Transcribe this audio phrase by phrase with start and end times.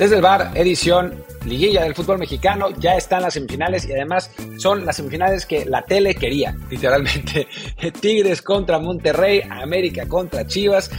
[0.00, 4.86] Desde el bar, edición liguilla del fútbol mexicano, ya están las semifinales y además son
[4.86, 7.46] las semifinales que la tele quería, literalmente.
[8.00, 10.90] Tigres contra Monterrey, América contra Chivas.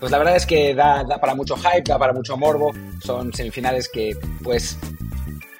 [0.00, 2.72] Pues la verdad es que da, para mucho hype, da para mucho morbo.
[3.04, 4.78] Son semifinales que, pues,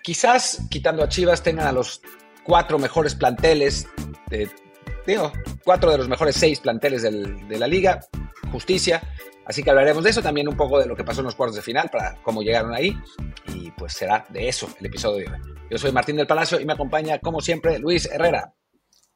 [0.03, 2.01] quizás quitando a Chivas tengan a los
[2.45, 3.87] cuatro mejores planteles,
[4.31, 4.49] de,
[5.07, 5.33] digo,
[5.67, 8.01] cuatro de los mejores seis planteles de la liga.
[8.51, 9.03] Justicia.
[9.47, 11.57] Así que hablaremos de eso, también un poco de lo que pasó en los cuartos
[11.57, 12.99] de final, para cómo llegaron ahí,
[13.55, 15.41] y pues será de eso el episodio de hoy.
[15.71, 18.55] Yo soy Martín del Palacio y me acompaña, como siempre, Luis Herrera.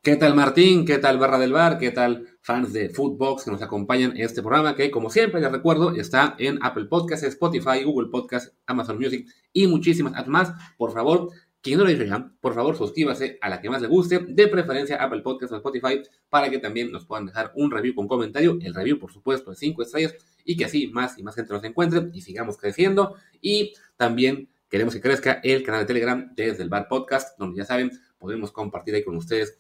[0.03, 0.87] ¿Qué tal Martín?
[0.87, 1.79] ¿Qué tal Barra del Bar?
[1.79, 5.53] ¿Qué tal fans de Footbox que nos acompañan en este programa que, como siempre, les
[5.53, 10.53] recuerdo, está en Apple Podcasts, Spotify, Google Podcasts, Amazon Music y muchísimas más.
[10.79, 11.29] Por favor,
[11.63, 14.49] quien no lo hizo ya, por favor suscríbase a la que más le guste, de
[14.49, 18.59] preferencia Apple Podcasts o Spotify, para que también nos puedan dejar un review con comentario.
[18.63, 21.65] El review, por supuesto, de 5 estrellas y que así más y más gente nos
[21.65, 23.17] encuentre y sigamos creciendo.
[23.43, 27.65] Y también queremos que crezca el canal de Telegram desde el Bar Podcast, donde ya
[27.65, 29.59] saben, podemos compartir ahí con ustedes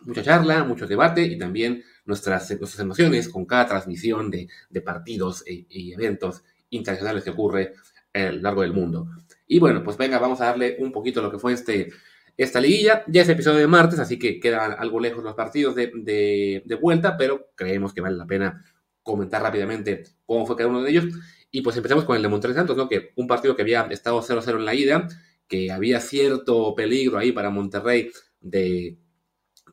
[0.00, 4.48] mucha charla, mucho debate y también nuestras, nuestras emociones con cada transmisión de,
[4.82, 7.72] partidos e, y eventos internacionales que ocurre
[8.12, 9.08] a lo largo del mundo.
[9.46, 11.90] Y bueno, pues venga, vamos a darle un poquito lo que fue este,
[12.36, 13.04] esta liguilla.
[13.06, 17.50] Ya es episodio de martes, así que quedan algo lejos los partidos de, vuelta, pero
[17.54, 18.64] creemos que vale la pena
[19.02, 21.04] comentar rápidamente cómo fue cada uno de ellos.
[21.50, 22.88] Y pues empezamos con el de Monterrey Santos, ¿no?
[22.88, 25.08] Que un partido que había estado 0-0 en la ida,
[25.46, 28.98] que había cierto peligro ahí para Monterrey de,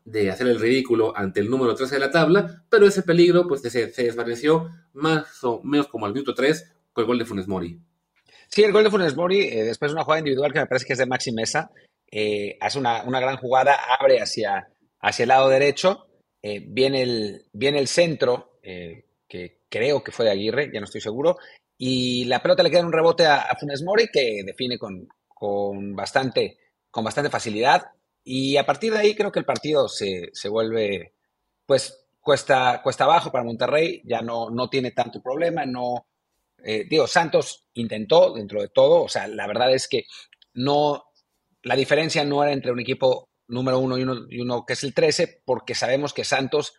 [0.06, 3.62] de hacer el ridículo ante el número 13 de la tabla, pero ese peligro pues
[3.62, 7.48] se, se desvaneció más o menos como al minuto 3 con el gol de Funes
[7.48, 7.80] Mori.
[8.54, 10.86] Sí, el gol de Funes Mori, eh, después de una jugada individual que me parece
[10.86, 11.72] que es de Maxi Mesa,
[12.12, 14.68] eh, hace una, gran jugada, abre hacia,
[15.00, 16.08] hacia el lado derecho,
[16.42, 21.00] eh, viene, el, viene el centro, que creo que fue de Aguirre, ya no estoy
[21.00, 21.38] seguro,
[21.78, 25.96] y la pelota le queda en un rebote a, Funes Mori, que define con, con,
[25.96, 26.58] bastante,
[26.90, 27.92] con bastante facilidad,
[28.22, 31.14] y a partir de ahí creo que el partido se, se vuelve,
[31.66, 36.06] pues, cuesta, cuesta abajo para Monterrey, ya no, no tiene tanto problema, no
[36.64, 40.06] eh, digo, Santos intentó dentro de todo, o sea, la verdad es que
[40.54, 41.06] no,
[41.64, 45.42] la diferencia no era entre un equipo número uno y uno, que es el 13,
[45.46, 46.74] porque sabemos que Santos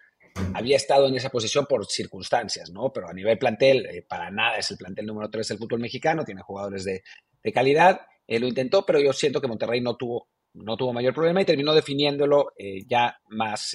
[0.55, 2.91] había estado en esa posición por circunstancias, ¿no?
[2.93, 6.25] Pero a nivel plantel, eh, para nada es el plantel número 3 del fútbol mexicano,
[6.25, 7.03] tiene jugadores de,
[7.53, 11.41] calidad, eh, lo intentó, pero yo siento que Monterrey no tuvo, no tuvo mayor problema
[11.41, 12.53] y terminó definiéndolo
[12.87, 13.75] ya más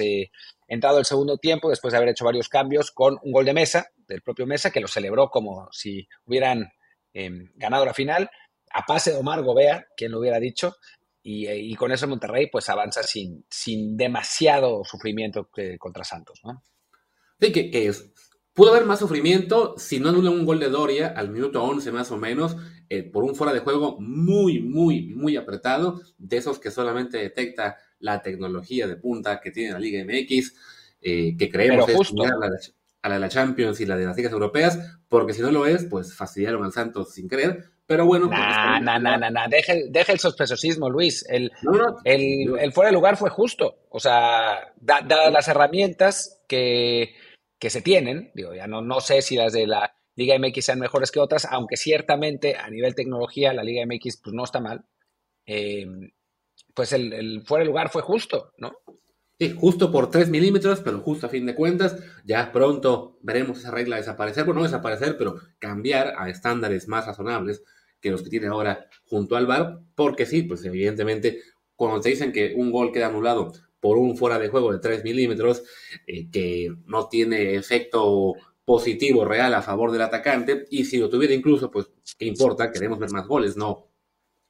[0.68, 3.88] entrado el segundo tiempo, después de haber hecho varios cambios, con un gol de mesa,
[4.08, 6.72] del propio Mesa, que lo celebró como si hubieran
[7.14, 8.30] em, ganado la final,
[8.72, 10.76] a pase de Omar Gobea, quien lo hubiera dicho,
[11.30, 16.64] y, con eso Monterrey pues avanza sin, sin demasiado sufrimiento contra Santos, ¿no?
[17.42, 17.92] Sí, que, que
[18.54, 22.12] pudo haber más sufrimiento si no anula un gol de Doria al minuto 11 más
[22.12, 22.56] o menos,
[22.90, 27.78] eh, por un fuera de juego muy, muy, muy apretado, de esos que solamente detecta
[28.00, 30.56] la tecnología de punta que tiene la Liga MX,
[31.02, 32.24] eh, que creemos Pero justo.
[32.24, 35.52] es a la de la Champions y la de las ligas europeas, porque si no
[35.52, 37.66] lo es, pues fastidiaron al Santos sin querer.
[37.86, 38.28] Pero bueno.
[38.28, 41.26] Pues, nah, nah, nah, nah, Deja, el sospechosismo, Luis.
[41.30, 41.52] El,
[42.04, 43.86] el, fuera de lugar fue justo.
[43.90, 47.16] O sea, dadas las herramientas que,
[47.58, 50.80] que se tienen, digo, ya no, no sé si las de la Liga MX sean
[50.80, 54.84] mejores que otras, aunque ciertamente a nivel tecnología la Liga MX pues no está mal.
[55.46, 55.88] Eh,
[56.74, 58.74] pues el, el, fuera de lugar fue justo, ¿no?
[59.40, 61.96] Sí, justo por 3 milímetros, pero justo a fin de cuentas,
[62.26, 67.64] ya pronto veremos esa regla desaparecer, bueno, no desaparecer, pero cambiar a estándares más razonables
[68.02, 71.42] que los que tiene ahora junto al VAR, porque sí, pues evidentemente,
[71.76, 75.04] cuando te dicen que un gol queda anulado por un fuera de juego de 3
[75.04, 75.64] milímetros,
[76.08, 78.34] eh, que no tiene efecto
[78.68, 81.90] positivo real a favor del atacante, y si lo tuviera incluso, pues,
[82.20, 82.70] ¿qué importa?
[82.70, 83.88] Queremos ver más goles, no,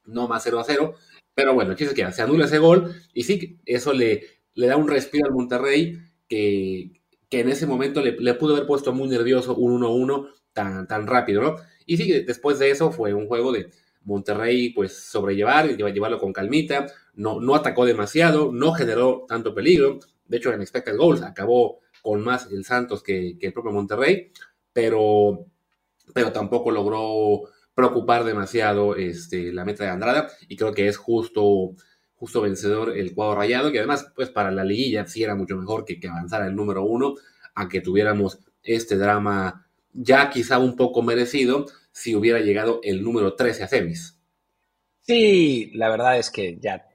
[0.06, 0.94] no más 0 a 0,
[1.32, 4.88] pero bueno, es que se anula ese gol, y sí, eso le le da un
[4.88, 6.90] respiro al Monterrey que,
[7.30, 11.56] en ese momento le, pudo haber puesto muy nervioso un 1-1 tan, tan rápido, ¿no?
[11.86, 13.70] Y sí, después de eso fue un juego de
[14.02, 20.36] Monterrey, pues sobrellevar, llevarlo con calmita, no, no atacó demasiado, no generó tanto peligro, de
[20.38, 24.30] hecho en expected goals acabó con más el Santos que, el propio Monterrey,
[24.72, 25.46] pero,
[26.14, 31.74] pero tampoco logró preocupar demasiado este, la meta de Andrada y creo que es justo
[32.18, 35.84] justo vencedor el cuadro rayado, que además, pues para la liguilla sí era mucho mejor
[35.84, 37.14] que, que avanzara el número uno,
[37.54, 43.34] a que tuviéramos este drama ya quizá un poco merecido si hubiera llegado el número
[43.34, 44.18] 13 a semis.
[45.00, 46.86] Sí, la verdad es que ya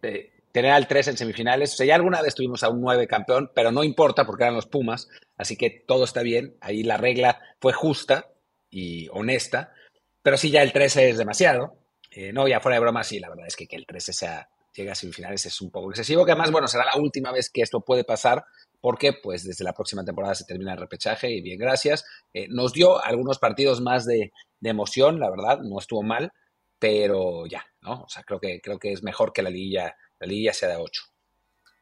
[0.54, 3.52] tener al 3 en semifinales, o sea, ya alguna vez tuvimos a un 9 campeón,
[3.54, 7.42] pero no importa porque eran los Pumas, así que todo está bien, ahí la regla
[7.60, 8.30] fue justa
[8.70, 9.74] y honesta,
[10.22, 11.78] pero sí, ya el 13 es demasiado.
[12.10, 14.50] Eh, no, ya fuera de broma, sí, la verdad es que que el 13 sea,
[14.74, 17.62] llegue a semifinales es un poco excesivo, que además, bueno, será la última vez que
[17.62, 18.46] esto puede pasar,
[18.80, 22.06] porque pues desde la próxima temporada se termina el repechaje y bien, gracias.
[22.34, 26.32] Eh, nos dio algunos partidos más de, de, emoción, la verdad, no estuvo mal,
[26.80, 28.04] pero ya, ¿no?
[28.04, 30.78] O sea, creo que, creo que es mejor que la liguilla, la liguilla sea de
[30.78, 31.04] 8.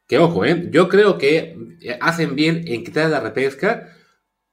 [0.08, 0.68] Que ojo, ¿eh?
[0.72, 1.56] Yo creo que
[2.02, 3.96] hacen bien en quitar la repesca,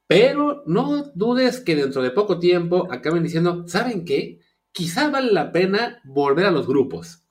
[0.07, 4.39] pero no dudes que dentro de poco tiempo acaben diciendo, ¿saben qué?
[4.71, 7.23] Quizá vale la pena volver a los grupos.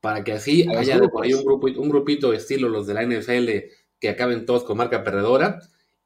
[0.00, 3.48] Para que así haya por ahí un, grupo, un grupito estilo los de la NFL
[4.00, 5.60] que acaben todos con marca perdedora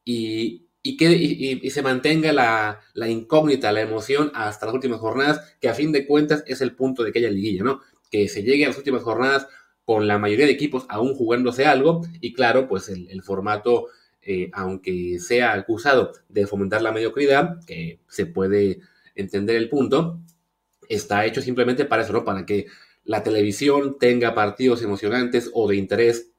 [0.04, 5.56] y, y, que, y, se mantenga la, la, incógnita, la emoción hasta las últimas jornadas,
[5.60, 7.80] que a fin de cuentas es el punto de aquella liguilla, ¿no?
[8.10, 9.46] Que se llegue a las últimas jornadas
[9.86, 13.86] con la mayoría de equipos aún jugándose algo y claro, pues el, formato
[14.20, 18.80] eh, aunque sea acusado de fomentar la mediocridad, que se puede
[19.14, 20.18] entender el punto,
[20.88, 22.24] está hecho simplemente para eso, ¿no?
[22.24, 22.66] Para que
[23.04, 26.32] la televisión tenga partidos emocionantes o de interés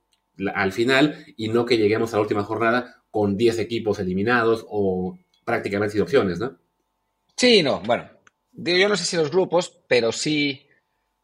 [0.54, 5.18] al final y no que lleguemos a la última jornada con 10 equipos eliminados o
[5.46, 6.58] prácticamente sin opciones, ¿no?
[7.38, 8.10] Sí, no, bueno,
[8.52, 10.67] yo no sé si los grupos, pero sí,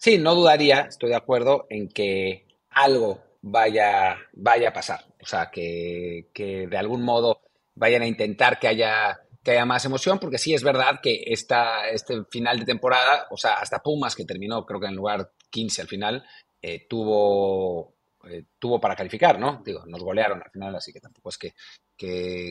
[0.04, 5.06] sí, no dudaría, estoy de acuerdo en que algo vaya, vaya a pasar.
[5.22, 7.40] O sea, que, de algún modo
[7.76, 11.88] vayan a intentar que haya, que haya más emoción, porque sí es verdad que esta,
[11.88, 15.82] este final de temporada, o sea, hasta Pumas, que terminó creo que en lugar 15
[15.84, 16.26] al final,
[16.62, 17.96] eh, tuvo,
[18.30, 19.62] eh, tuvo para calificar, ¿no?
[19.66, 21.54] Digo, nos golearon al final, así que tampoco es que,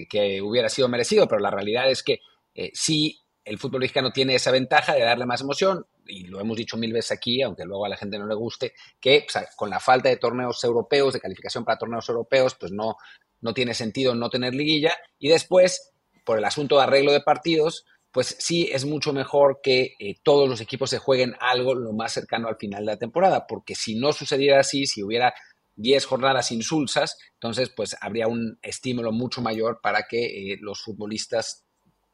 [0.08, 2.20] que, hubiera sido merecido, pero la realidad es que
[2.54, 6.56] eh, sí el fútbol mexicano tiene esa ventaja de darle más emoción y lo hemos
[6.56, 9.80] dicho mil veces aquí, aunque luego a la gente no le guste, que con la
[9.80, 12.96] falta de torneos europeos, de calificación para torneos europeos, pues no,
[13.40, 14.96] no tiene sentido no tener liguilla.
[15.18, 15.92] Y después,
[16.24, 20.48] por el asunto de arreglo de partidos, pues sí es mucho mejor que eh, todos
[20.48, 23.98] los equipos se jueguen algo lo más cercano al final de la temporada, porque si
[23.98, 25.34] no sucediera así, si hubiera
[25.76, 31.64] 10 jornadas insulsas, entonces pues habría un estímulo mucho mayor para que eh, los futbolistas,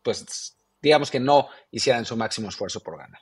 [0.02, 3.20] pues digamos que no hicieran su máximo esfuerzo por ganar.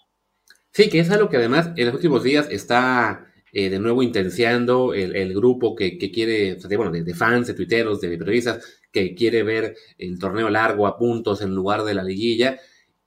[0.72, 4.92] Sí, que es algo que además en los últimos días está eh, de nuevo intenciando
[4.92, 8.62] el, grupo que, quiere, bueno, de, fans, de tuiteros, de periodistas,
[8.92, 12.58] que quiere ver el torneo largo a puntos en lugar de la liguilla.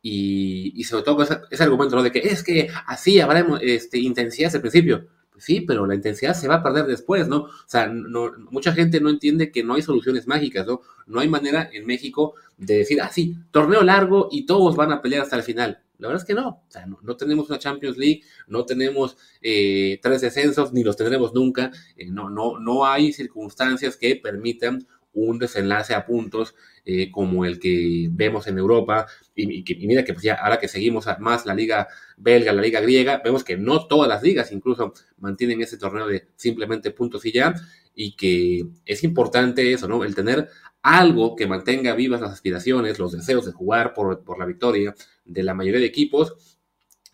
[0.01, 2.01] Y, sobre todo ese, argumento ¿no?
[2.01, 5.07] de que es que así habrá este, intensidad al principio.
[5.39, 7.43] Sí, pero la intensidad se va a perder después, ¿no?
[7.43, 10.81] O sea, no, mucha gente no entiende que no hay soluciones mágicas, ¿no?
[11.07, 15.01] No hay manera en México de decir, ah, sí, torneo largo y todos van a
[15.01, 15.81] pelear hasta el final.
[15.97, 16.47] La verdad es que no.
[16.47, 21.33] O sea, no, tenemos una Champions League, no tenemos eh, tres descensos, ni los tendremos
[21.33, 21.71] nunca.
[21.95, 26.55] Eh, no, no, no hay circunstancias que permitan un desenlace a puntos
[26.85, 29.07] eh, como el que vemos en Europa.
[29.41, 31.87] Y, mira que pues ya ahora que seguimos más la liga
[32.17, 36.27] belga, la liga griega, vemos que no todas las ligas incluso mantienen ese torneo de
[36.35, 37.53] simplemente puntos y ya.
[37.95, 40.03] Y que es importante eso, ¿no?
[40.03, 40.47] El tener
[40.81, 44.95] algo que mantenga vivas las aspiraciones, los deseos de jugar por, por la victoria
[45.25, 46.59] de la mayoría de equipos.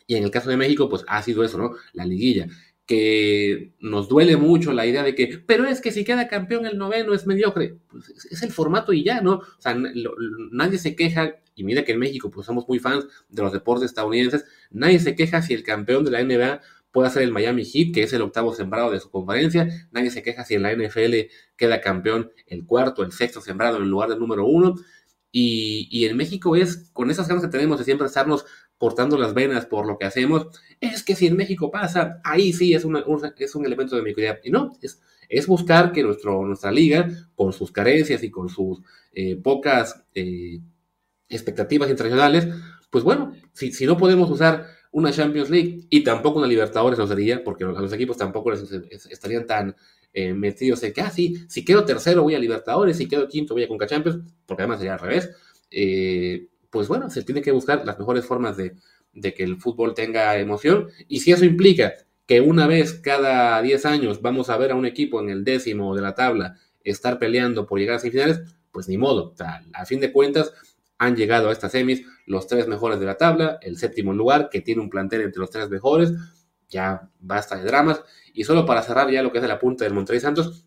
[0.07, 1.72] Y en el caso de México, pues ha sido eso, ¿no?
[1.94, 2.48] La liguilla.
[2.86, 6.77] Que nos duele mucho la idea de que, pero es que si queda campeón el
[6.77, 7.77] noveno es mediocre.
[7.89, 9.36] Pues es, el formato y ya, ¿no?
[9.38, 9.75] O sea,
[10.51, 13.90] nadie se queja, y mira que en México, pues somos muy fans de los deportes
[13.90, 16.62] estadounidenses, nadie se queja si el campeón de la NBA
[16.96, 19.68] puede ser el Miami Heat, que es el octavo sembrado de su conferencia.
[19.92, 21.14] Nadie se queja si en la NFL
[21.58, 24.76] queda campeón el cuarto, el sexto sembrado en lugar del número uno.
[25.30, 28.46] Y, en México es con esas ganas que tenemos de siempre estarnos
[28.78, 30.48] cortando las venas por lo que hacemos,
[30.80, 33.04] es que si en México pasa, ahí sí es, un,
[33.38, 34.40] es un elemento de mediocridad.
[34.46, 38.80] Y no, es, es buscar que nuestro, nuestra liga, con sus carencias y con sus
[39.12, 40.62] eh, pocas eh,
[41.29, 42.48] expectativas internacionales,
[42.89, 47.05] pues bueno, si, si no podemos usar una Champions League y tampoco una Libertadores no
[47.05, 48.63] sería, porque a los equipos tampoco les
[49.10, 49.75] estarían tan
[50.13, 53.53] eh, metidos en que, ah, sí, si quedo tercero voy a Libertadores, si quedo quinto
[53.53, 55.32] voy a Conca Champions, porque además sería al revés.
[55.70, 58.75] Eh, pues bueno, se tiene que buscar las mejores formas de,
[59.34, 60.88] que el fútbol tenga emoción.
[61.10, 61.94] Y si eso implica
[62.25, 65.94] que una vez cada 10 años vamos a ver a un equipo en el décimo
[65.94, 66.55] de la tabla
[66.86, 68.39] estar peleando por llegar a semifinales,
[68.72, 69.34] pues ni modo.
[69.74, 70.53] A fin de cuentas,
[70.98, 74.62] han llegado a estas semis los tres mejores de la tabla, el séptimo lugar, que
[74.62, 76.12] tiene un plantel entre los tres mejores,
[76.70, 78.02] ya basta de dramas.
[78.34, 80.66] Y solo para cerrar ya lo que es de la punta del Monterrey Santos,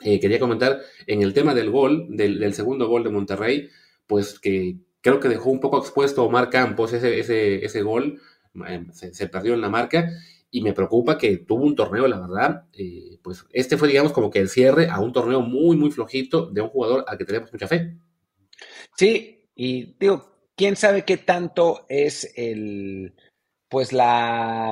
[0.00, 3.68] eh, quería comentar en el tema del gol, del, segundo gol de Monterrey,
[4.06, 8.20] pues que creo que dejó un poco expuesto Omar Campos ese, ese, ese gol,
[8.66, 10.10] eh, se, perdió en la marca.
[10.50, 14.30] Y me preocupa que tuvo un torneo, la verdad, eh, pues este fue, digamos, como
[14.30, 17.52] que el cierre a un torneo muy, muy flojito de un jugador al que tenemos
[17.52, 17.98] mucha fe.
[18.96, 23.12] Sí, y digo, quién sabe qué tanto es el,
[23.68, 24.70] pues la,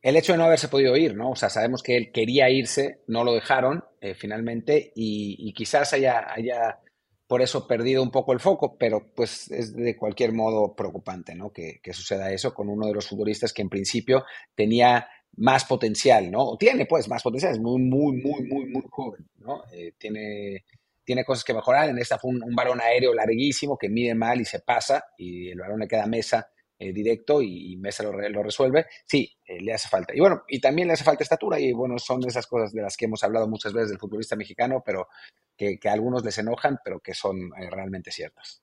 [0.00, 1.30] el hecho de no haberse podido ir, ¿no?
[1.30, 6.32] O sea, sabemos que él quería irse, no lo dejaron eh, finalmente y, quizás haya,
[6.32, 6.78] haya
[7.26, 11.52] por eso perdido un poco el foco, pero pues es de cualquier modo preocupante, ¿no?
[11.52, 16.44] Que, suceda eso con uno de los futbolistas que en principio tenía más potencial, ¿no?
[16.44, 19.64] O tiene pues más potencial, es muy, muy, muy, muy, muy joven, ¿no?
[19.72, 20.64] Eh, tiene,
[21.10, 21.88] tiene cosas que mejorar.
[21.88, 25.58] En esta fue un, balón aéreo larguísimo que mide mal y se pasa y el
[25.58, 26.48] balón le queda a Mesa
[26.78, 28.86] eh, directo y, Mesa lo, lo, resuelve.
[29.04, 30.14] Sí, eh, le hace falta.
[30.14, 32.96] Y bueno, y también le hace falta estatura y bueno, son esas cosas de las
[32.96, 35.08] que hemos hablado muchas veces del futbolista mexicano, pero
[35.56, 38.62] que, a algunos les enojan, pero que son eh, realmente ciertas.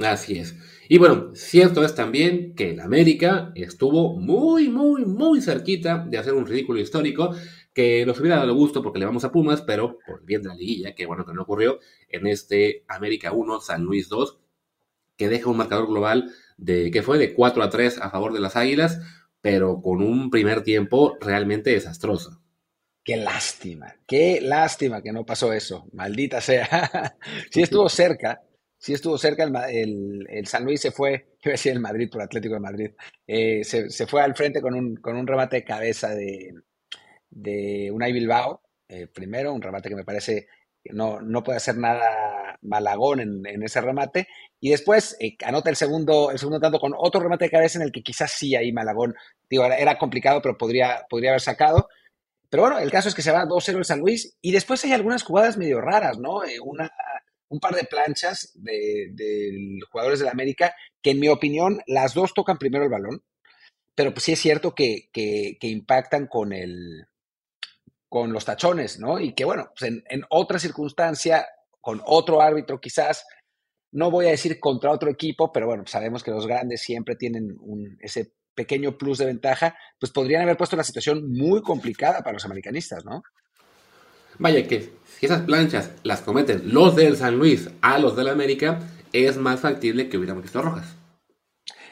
[0.00, 0.54] Así es.
[0.90, 6.34] Y bueno, cierto es también que el América estuvo muy, muy, muy cerquita de hacer
[6.34, 7.34] un ridículo histórico
[7.74, 10.54] que nos hubiera dado gusto porque le vamos a Pumas, pero por bien de la
[10.54, 14.38] liguilla, que bueno que no ocurrió, en este América 1, San Luis 2,
[15.16, 18.40] que deja un marcador global de, que fue de 4 a 3 a favor de
[18.40, 19.00] las Águilas,
[19.40, 22.40] pero con un primer tiempo realmente desastroso.
[23.02, 27.16] Qué lástima, qué lástima que no pasó eso, maldita sea.
[27.50, 28.40] sí estuvo cerca,
[28.78, 31.12] sí estuvo cerca, el, el, San Luis se fue,
[31.42, 32.90] iba a decir el Madrid por Atlético de Madrid,
[33.26, 36.54] eh, se, se, fue al frente con un, con un remate de cabeza de,
[37.34, 40.46] de Unai Bilbao, eh, primero, un remate que me parece
[40.82, 44.28] que no, no puede hacer nada Malagón en, ese remate,
[44.60, 47.84] y después eh, anota el segundo, el segundo tanto con otro remate de cabeza en
[47.84, 49.14] el que quizás sí ahí Malagón,
[49.50, 51.88] digo, era, complicado, pero podría, podría haber sacado.
[52.48, 54.92] Pero bueno, el caso es que se va 2-0 el San Luis, y después hay
[54.92, 56.44] algunas jugadas medio raras, ¿no?
[56.44, 56.90] Eh, una,
[57.48, 62.14] un par de planchas de, de jugadores de la América, que en mi opinión las
[62.14, 63.22] dos tocan primero el balón,
[63.94, 65.08] pero pues sí es cierto que
[65.60, 67.06] impactan con el,
[68.14, 69.18] con los tachones, ¿no?
[69.18, 71.48] Y que bueno, pues en, otra circunstancia,
[71.80, 73.26] con otro árbitro quizás,
[73.90, 77.56] no voy a decir contra otro equipo, pero bueno, sabemos que los grandes siempre tienen
[77.98, 82.44] ese pequeño plus de ventaja, pues podrían haber puesto una situación muy complicada para los
[82.44, 83.24] americanistas, ¿no?
[84.38, 88.78] Vaya que si esas planchas las cometen los del San Luis a los del América,
[89.12, 90.94] es más factible que hubiéramos visto rojas.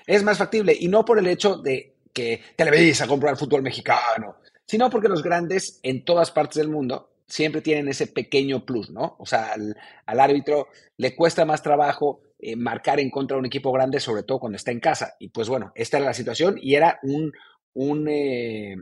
[0.07, 4.37] Es más factible, y no por el hecho de que Televisa compró el fútbol mexicano,
[4.67, 9.17] sino porque los grandes en todas partes del mundo siempre tienen ese pequeño plus, ¿no?
[9.19, 13.73] O sea, al, árbitro le cuesta más trabajo eh, marcar en contra de un equipo
[13.73, 15.15] grande, sobre todo cuando está en casa.
[15.19, 17.33] Y pues bueno, esta era la situación y era un,
[17.73, 18.77] un eh,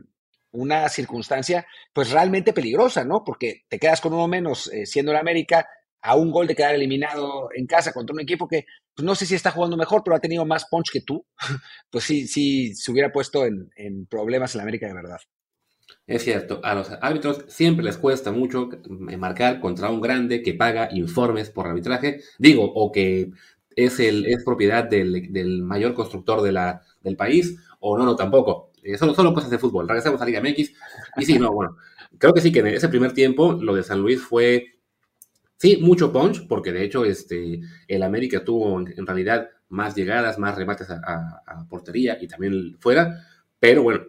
[0.51, 3.23] una circunstancia pues realmente peligrosa, ¿no?
[3.23, 5.67] Porque te quedas con uno menos eh, siendo el América
[6.01, 9.25] a un gol de quedar eliminado en casa contra un equipo que pues no sé
[9.25, 11.25] si está jugando mejor, pero ha tenido más punch que tú,
[11.89, 15.19] pues sí, sí se hubiera puesto en, en problemas en América de verdad.
[16.07, 18.69] Es cierto, a los árbitros siempre les cuesta mucho
[19.17, 23.31] marcar contra un grande que paga informes por arbitraje, digo, o que
[23.75, 28.71] es, el, es propiedad del, mayor constructor de la, del país, o no, no, tampoco.
[28.83, 29.87] Eh, solo, solo cosas de fútbol.
[29.87, 30.73] Regresamos a Liga MX.
[31.17, 31.77] Y sí, no, bueno,
[32.17, 34.79] creo que sí que en ese primer tiempo lo de San Luis fue,
[35.57, 40.55] sí, mucho punch, porque de hecho este, el América tuvo en, realidad más llegadas, más
[40.55, 43.30] remates a portería y también fuera
[43.61, 44.05] pero bueno,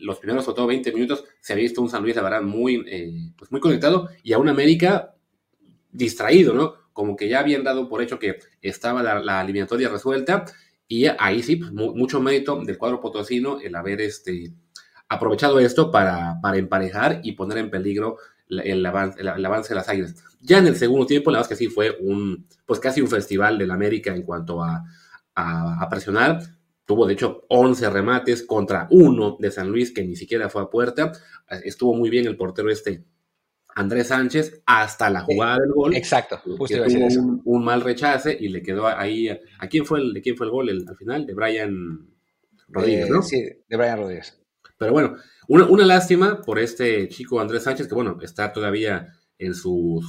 [0.00, 2.84] los primeros, sobre todo 20 minutos, se ha visto un San Luis, la verdad, muy,
[2.86, 5.14] eh, pues muy conectado y a un América
[5.90, 6.74] distraído, ¿no?
[6.92, 10.44] Como que ya habían dado por hecho que estaba la, eliminatoria resuelta
[10.86, 14.52] y ahí sí, pues, mucho mérito del cuadro potosino el haber este,
[15.08, 18.18] aprovechado esto para, para emparejar y poner en peligro
[18.50, 20.14] el, avance, el, avance de las águilas.
[20.42, 23.08] Ya en el segundo tiempo, la verdad es que sí fue un, pues casi un
[23.08, 24.84] festival del América en cuanto a,
[25.34, 26.42] a, a presionar
[26.84, 30.66] Tuvo, de hecho, 11 remates contra uno de San Luis, que ni siquiera fue a
[30.66, 31.12] puerta.
[31.64, 33.04] Estuvo muy bien el portero este,
[33.74, 35.96] Andrés Sánchez, hasta la jugada del gol.
[35.96, 39.28] Exacto, justo tuvo un, mal rechace y le quedó ahí.
[39.28, 41.26] ¿A quién fue el, de quién fue el gol al final?
[41.26, 42.06] De Brian
[42.68, 43.22] Rodríguez, ¿no?
[43.22, 44.38] Sí, de Brian Rodríguez.
[44.76, 45.16] Pero bueno,
[45.48, 50.04] una, una lástima por este chico Andrés Sánchez, que bueno, está todavía en sus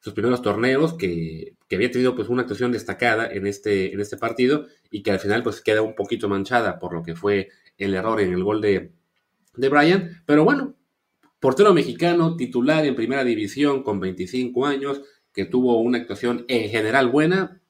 [0.00, 4.66] sus primeros torneos, que, había tenido pues una actuación destacada en este, en este partido
[4.90, 8.20] y que al final pues queda un poquito manchada por lo que fue el error
[8.20, 8.92] en el gol de,
[9.54, 10.10] de.
[10.24, 10.74] Pero bueno,
[11.40, 15.02] portero mexicano, titular en primera división con 25 años,
[15.32, 17.60] que tuvo una actuación en general buena.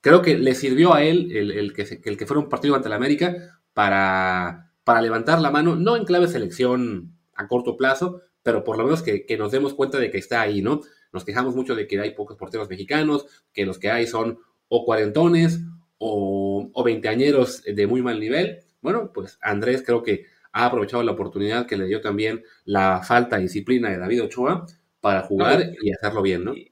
[0.00, 2.96] Creo que le sirvió a él el, que, el que fuera un partido ante la
[2.96, 8.78] América para, para levantar la mano, no en clave selección a corto plazo, pero por
[8.78, 10.80] lo menos que, que, nos demos cuenta de que está ahí, ¿no?
[11.16, 14.84] Nos quejamos mucho de que hay pocos porteros mexicanos, que los que hay son o
[14.84, 15.60] cuarentones
[15.96, 18.60] o, o veinteañeros de muy mal nivel.
[18.82, 23.36] Bueno, pues Andrés creo que ha aprovechado la oportunidad que le dio también la falta
[23.36, 24.66] de disciplina de David Ochoa
[25.00, 26.54] para jugar y hacerlo bien, ¿no?
[26.54, 26.70] Y,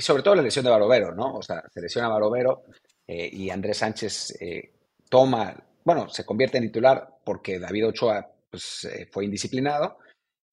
[0.00, 1.36] sobre todo la lesión de Barovero, ¿no?
[1.36, 2.64] O sea, se lesiona Barovero
[3.06, 4.36] y Andrés Sánchez
[5.08, 9.98] toma, bueno, se convierte en titular porque David Ochoa pues, fue indisciplinado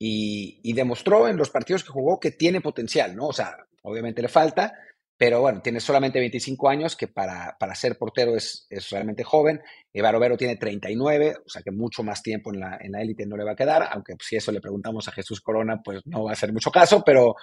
[0.03, 3.27] y, demostró en los partidos que jugó que tiene potencial, ¿no?
[3.27, 4.74] O sea, obviamente le falta,
[5.15, 9.62] pero bueno, tiene solamente 25 años, que para, para ser portero es, es realmente joven.
[9.93, 13.38] Vero tiene 39, o sea que mucho más tiempo en la, en la élite no
[13.38, 16.31] le va a quedar, aunque si eso le preguntamos a Jesús Corona, pues no va
[16.31, 17.36] a hacer mucho caso, pero,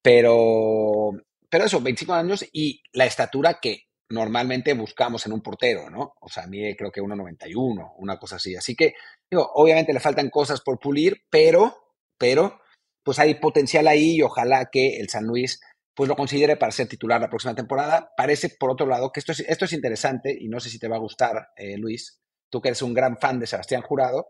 [0.00, 1.10] pero,
[1.50, 6.14] pero eso, 25 años y la estatura que normalmente buscamos en un portero, ¿no?
[6.20, 8.54] O sea, a mí creo que 1,91, una cosa así.
[8.54, 8.94] Así que,
[9.28, 11.85] digo, obviamente le faltan cosas por pulir, pero
[12.18, 12.60] pero
[13.02, 15.60] pues hay potencial ahí y ojalá que el San Luis
[15.94, 18.10] pues lo considere para ser titular la próxima temporada.
[18.16, 20.88] Parece, por otro lado, que esto es, esto es interesante y no sé si te
[20.88, 22.20] va a gustar, eh, Luis,
[22.50, 24.26] tú que eres un gran fan de Sebastián Jurado,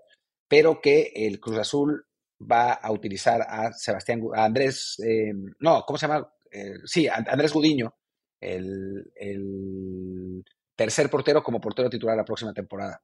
[0.48, 2.06] pero que el Cruz Azul
[2.40, 6.28] va a utilizar a Sebastián, a Andrés, eh, no, ¿cómo se llama?
[6.52, 7.94] Eh, sí, Andrés Gudiño,
[8.40, 10.44] el, el
[10.76, 13.02] tercer portero como portero titular la próxima temporada.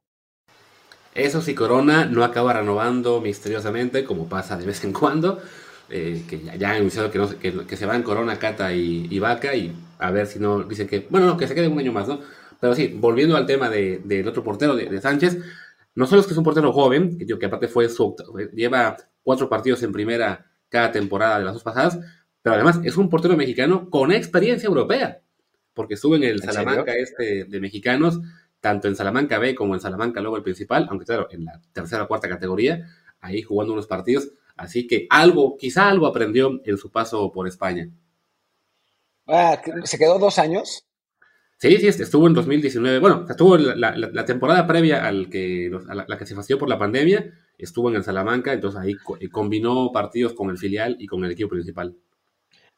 [1.14, 5.40] Eso si Corona no acaba renovando misteriosamente, como pasa de vez en cuando,
[5.90, 9.54] eh, que ya, han anunciado que, no, que, que, se van Corona, Cata y, Vaca,
[9.54, 12.20] y a ver si no dicen que, bueno, que se quede un año más, ¿no?
[12.60, 15.38] Pero sí, volviendo al tema del de, otro portero, de, Sánchez,
[15.94, 18.16] no solo es que es un portero joven, que, que aparte fue su,
[18.54, 21.98] lleva cuatro partidos en primera cada temporada de las dos pasadas,
[22.40, 25.20] pero además es un portero mexicano con experiencia europea,
[25.74, 28.20] porque estuvo en el Salamanca este de mexicanos,
[28.62, 32.04] tanto en Salamanca B como en Salamanca luego el principal, aunque claro, en la tercera
[32.04, 32.86] o cuarta categoría,
[33.20, 34.30] ahí jugando unos partidos.
[34.56, 37.90] Así que algo, quizá algo aprendió en su paso por España.
[39.26, 40.86] Ah, ¿Se quedó dos años?
[41.58, 43.00] Sí, sí, estuvo en 2019.
[43.00, 46.78] Bueno, estuvo la, la, temporada previa al que, a la, que se fastidió por la
[46.78, 48.94] pandemia, estuvo en el Salamanca, entonces ahí
[49.30, 51.96] combinó partidos con el filial y con el equipo principal.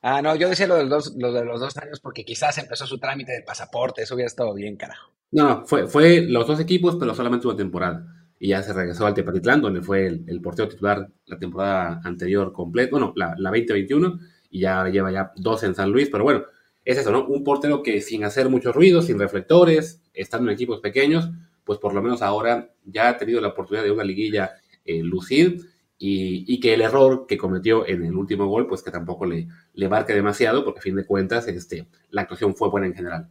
[0.01, 2.87] Ah, no, yo decía lo de, los, lo de los dos años porque quizás empezó
[2.87, 5.15] su trámite del pasaporte, eso hubiera estado bien, carajo.
[5.35, 8.07] No, fue, fue los dos equipos, pero solamente una temporada.
[8.39, 12.93] Y ya se regresó al Tepatitlán, donde fue el, portero titular la temporada anterior completa,
[12.93, 14.21] bueno, la, la 2021,
[14.51, 16.45] y ya lleva ya dos en San Luis, pero bueno,
[16.85, 17.27] es eso, ¿no?
[17.27, 21.29] Un portero que sin hacer mucho ruido, sin reflectores, estando en equipos pequeños,
[21.65, 24.53] pues por lo menos ahora ya ha tenido la oportunidad de una liguilla
[24.85, 25.59] eh, lucir
[25.99, 29.89] y, que el error que cometió en el último gol, pues que tampoco le, le
[29.89, 33.31] marque demasiado, porque a fin de cuentas este, la actuación fue buena en general.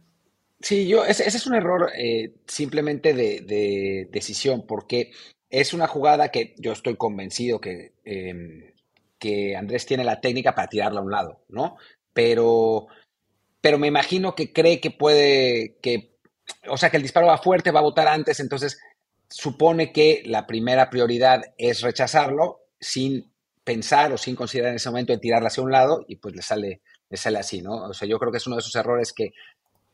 [0.64, 5.12] Sí, yo, ese, es un error eh, simplemente de, decisión, porque
[5.50, 8.72] es una jugada que yo estoy convencido que, em,
[9.18, 11.76] que Andrés tiene la técnica para tirarla a un lado, ¿no?
[12.14, 12.86] Pero,
[13.60, 16.16] pero me imagino que cree que puede, que,
[16.66, 18.80] o sea, que el disparo va fuerte, va a votar antes, entonces
[19.28, 25.12] supone que la primera prioridad es rechazarlo sin pensar o sin considerar en ese momento
[25.12, 27.84] de tirarla hacia un lado y pues le sale, le sale así, ¿no?
[27.84, 29.32] O sea, yo creo que es uno de esos errores que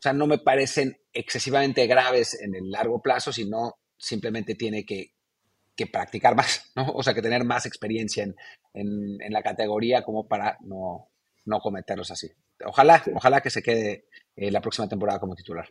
[0.00, 5.12] o sea, no me parecen excesivamente graves en el largo plazo, sino simplemente tiene que,
[5.92, 6.90] practicar más, ¿no?
[6.92, 8.24] O sea, que tener más experiencia
[8.74, 11.10] en, la categoría como para no,
[11.62, 12.30] cometerlos así.
[12.64, 15.70] Ojalá, ojalá que se quede eh, la próxima temporada como titular.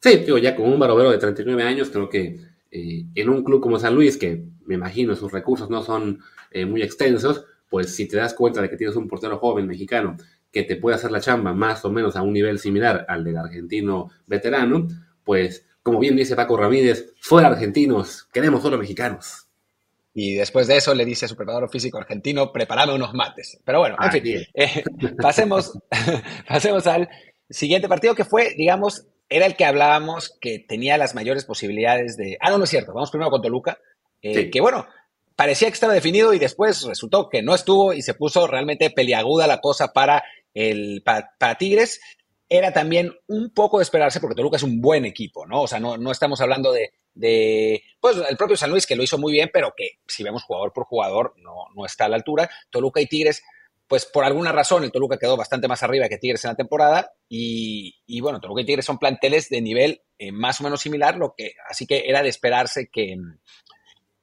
[0.00, 3.60] Sí, digo, ya con un barovero de 39 años, creo que eh, en un club
[3.60, 8.08] como San Luis, que me imagino sus recursos no son eh, muy extensos, pues si
[8.08, 10.16] te das cuenta de que tienes un portero joven mexicano
[10.52, 13.38] que te puede hacer la chamba más o menos a un nivel similar al del
[13.38, 14.86] argentino veterano,
[15.24, 19.48] pues como bien dice Paco Ramírez, fuera argentinos, queremos solo mexicanos.
[20.14, 23.58] Y después de eso le dice a su preparador físico argentino, prepárame unos mates.
[23.64, 24.84] Pero bueno, en fin, eh,
[25.20, 25.78] pasemos,
[26.48, 27.08] pasemos al
[27.48, 32.36] siguiente partido que fue, digamos, era el que hablábamos que tenía las mayores posibilidades de...
[32.40, 32.92] Ah, no, no es cierto.
[32.92, 33.78] Vamos primero con Toluca.
[34.20, 34.86] Eh, que bueno,
[35.34, 39.46] parecía que estaba definido y después resultó que no estuvo y se puso realmente peliaguda
[39.46, 40.22] la cosa para
[40.54, 42.00] el, para, Tigres
[42.48, 45.62] era también un poco de esperarse porque Toluca es un buen equipo, ¿no?
[45.62, 49.02] O sea, no, no estamos hablando de, de, pues, el propio San Luis que lo
[49.02, 52.16] hizo muy bien, pero que si vemos jugador por jugador no, no está a la
[52.16, 52.50] altura.
[52.70, 53.42] Toluca y Tigres,
[53.86, 57.12] pues por alguna razón el Toluca quedó bastante más arriba que Tigres en la temporada
[57.28, 61.16] y, y bueno, Toluca y Tigres son planteles de nivel eh, más o menos similar,
[61.16, 63.16] lo que, así que era de esperarse que,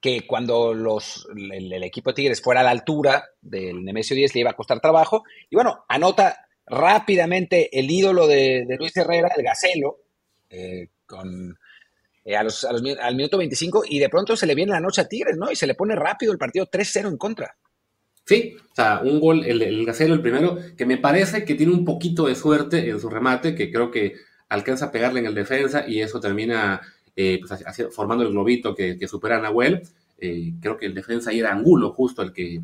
[0.01, 4.41] que cuando los, el, equipo de Tigres fuera a la altura del Nemesio 10 le
[4.41, 5.23] iba a costar trabajo.
[5.49, 9.97] Y bueno, anota rápidamente el ídolo de, Luis Herrera, el Gacelo,
[10.49, 11.57] eh, con,
[12.23, 15.07] eh, a los, al minuto 25, y de pronto se le viene la noche a
[15.07, 15.51] Tigres, ¿no?
[15.51, 17.57] Y se le pone rápido el partido 3-0 en contra.
[18.25, 21.73] Sí, o sea, un gol, el, el Gacelo, el primero, que me parece que tiene
[21.73, 24.13] un poquito de suerte en su remate, que creo que
[24.49, 26.81] alcanza a pegarle en el defensa y eso termina
[27.21, 29.81] eh, pues, formando el globito que, supera a Nahuel.
[30.17, 32.61] Eh, creo que el defensa ahí era Angulo, justo el que,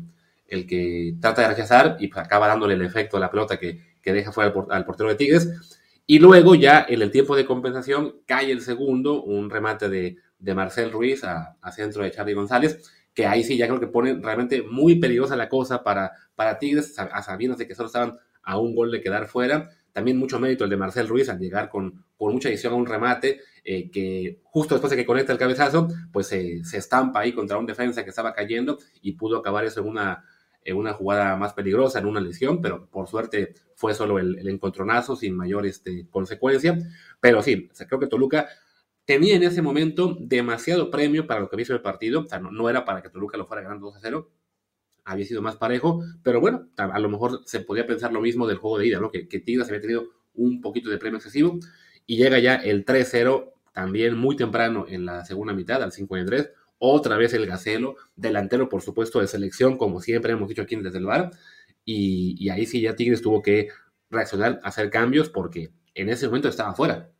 [0.48, 3.82] el que trata de rechazar y pues, acaba dándole el efecto a la pelota que,
[4.02, 5.76] deja fuera al, portero de Tigres.
[6.06, 10.16] Y luego ya en el tiempo de compensación cae el segundo, un remate de,
[10.54, 14.62] Marcel Ruiz a, centro de Charlie González, que ahí sí ya creo que pone realmente
[14.62, 18.74] muy peligrosa la cosa para, para Tigres, a, sabiendas de que solo estaban a un
[18.74, 19.68] gol de quedar fuera.
[19.92, 22.86] También mucho mérito el de Marcel Ruiz al llegar con, con mucha edición a un
[22.86, 27.58] remate eh, que justo después de que conecta el cabezazo, pues se estampa ahí contra
[27.58, 30.24] un defensa que estaba cayendo y pudo acabar eso en una,
[30.62, 35.16] en una jugada más peligrosa, en una lesión, pero por suerte fue solo el, encontronazo
[35.16, 36.78] sin mayor este, consecuencia.
[37.18, 38.48] Pero sí, creo que Toluca
[39.04, 42.20] tenía en ese momento demasiado premio para lo que había sido el partido.
[42.20, 44.30] O sea, no, era para que Toluca lo fuera ganando 2 a 0.
[45.04, 48.58] Había sido más parejo, pero bueno, a, lo mejor se podía pensar lo mismo del
[48.58, 49.10] juego de ida, ¿no?
[49.10, 51.58] Que, que Tigres había tenido un poquito de premio excesivo
[52.06, 57.18] y llega ya el 3-0 también muy temprano en la segunda mitad, al 53, otra
[57.18, 61.04] vez el Gacelo, delantero por supuesto de selección, como siempre hemos dicho aquí desde el
[61.04, 61.30] bar,
[61.84, 63.68] y, ahí sí ya Tigres tuvo que
[64.08, 67.10] reaccionar, hacer cambios, porque en ese momento estaba fuera.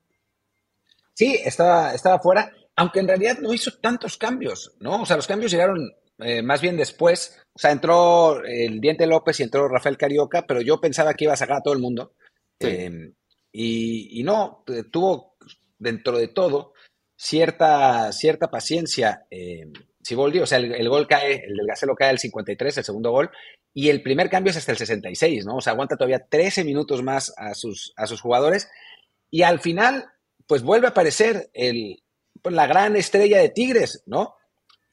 [1.13, 5.03] Sí, estaba, estaba fuera, aunque en realidad no hizo tantos cambios, ¿no?
[5.03, 7.39] O sea, los cambios llegaron eh, más bien después.
[7.53, 11.35] O sea, entró el Diente López y entró Rafael Carioca, pero yo pensaba que iba
[11.35, 12.15] a sacar a todo el mundo.
[12.61, 13.13] Em,
[13.53, 15.36] y, y, no, tuvo
[15.79, 16.73] dentro de todo,
[17.17, 19.27] cierta, cierta paciencia.
[19.31, 19.67] Eh,
[20.03, 23.31] Siboldi, o sea, el, gol cae, el del Gacelo cae al 53, el segundo gol,
[23.75, 25.57] y el primer cambio es hasta el 66, ¿no?
[25.57, 28.71] O sea, aguanta todavía 13 minutos más a sus, a sus jugadores,
[29.31, 30.07] y al final,
[30.47, 32.03] pues vuelve a aparecer el,
[32.41, 34.37] pues, la gran estrella de Tigres, ¿no?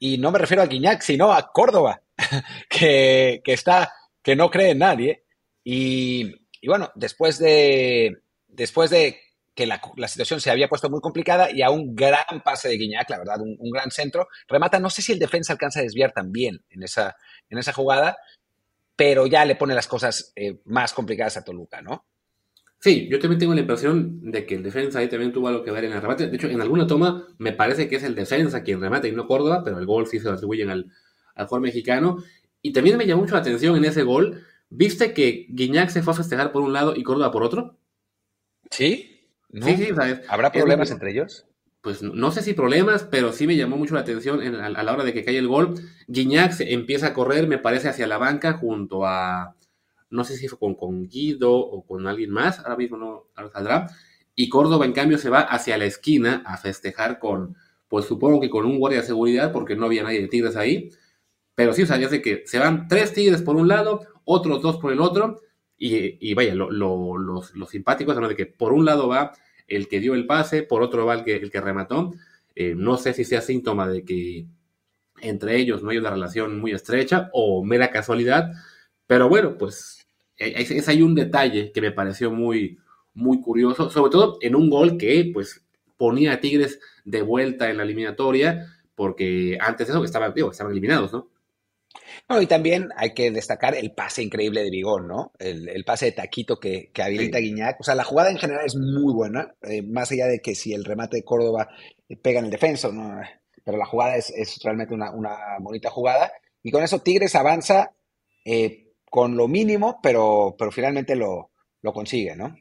[0.00, 2.02] Y no me refiero a Guiñac, sino a Córdoba,
[2.68, 3.92] que, que está,
[4.22, 5.24] que no cree en nadie.
[5.62, 8.18] Y, y bueno, después de,
[8.48, 9.20] después de
[9.54, 13.08] que la, situación se había puesto muy complicada y a un gran pase de Guiñac,
[13.10, 14.28] la verdad, un, gran centro.
[14.48, 17.16] Remata, no sé si el defensa alcanza a desviar también en esa,
[17.48, 18.16] en esa jugada,
[18.96, 22.04] pero ya le pone las cosas eh, más complicadas a Toluca, ¿no?
[22.80, 25.70] Sí, yo también tengo la impresión de que el defensa ahí también tuvo algo que
[25.70, 26.26] ver en el remate.
[26.28, 29.26] De hecho, en alguna toma me parece que es el defensa quien remata y no
[29.26, 30.92] Córdoba, pero el gol sí se lo atribuyen al,
[31.34, 32.18] al jugador mexicano.
[32.60, 34.44] Y también me llamó mucho la atención en ese gol.
[34.68, 37.78] ¿Viste que Guiñac se fue a festejar por un lado y Córdoba por otro?
[38.70, 39.13] Sí,
[39.62, 39.88] Sí, sí,
[40.28, 41.46] ¿Habrá problemas entre ellos?
[41.80, 45.04] Pues no sé si problemas, pero sí me llamó mucho la atención a, la hora
[45.04, 45.74] de que cae el gol.
[46.08, 49.54] Guiñac empieza a correr, me parece, hacia la banca junto a,
[50.10, 53.88] no sé si fue con, con Guido o con alguien más, ahora mismo no saldrá.
[54.34, 57.56] Y Córdoba, en cambio, se va hacia la esquina a festejar con,
[57.88, 60.90] pues supongo que con un guardia de seguridad, porque no había nadie de Tigres ahí.
[61.54, 64.62] Pero sí, o sea, ya sé que se van tres Tigres por un lado, otros
[64.62, 65.40] dos por el otro,
[65.76, 69.32] y, vaya, lo, lo, los, simpáticos de que por un lado va
[69.68, 72.12] el que dio el pase, por otro va el que, el que remató.
[72.54, 74.46] Eh, no sé si sea síntoma de que
[75.20, 78.52] entre ellos no hay una relación muy estrecha o mera casualidad,
[79.06, 82.78] pero bueno, pues eh, es, hay un detalle que me pareció muy,
[83.14, 85.64] muy curioso, sobre todo en un gol que pues
[85.96, 90.72] ponía a Tigres de vuelta en la eliminatoria, porque antes de eso estaban, digo, estaban
[90.72, 91.30] eliminados, ¿no?
[92.28, 95.32] Y también hay que destacar el pase increíble de Bigón, ¿no?
[95.38, 97.80] El, pase de Taquito que, que habilita Guiñac.
[97.80, 100.72] O sea, la jugada en general es muy buena, eh, más allá de que si
[100.72, 101.68] el remate de Córdoba
[102.08, 103.20] eh, pega en el defenso, ¿no?
[103.62, 105.10] Pero la jugada es, realmente una,
[105.60, 106.32] bonita jugada.
[106.62, 107.92] Y con eso Tigres avanza
[108.44, 111.50] eh, con lo mínimo, pero, pero finalmente lo,
[111.82, 112.56] lo consigue, ¿no?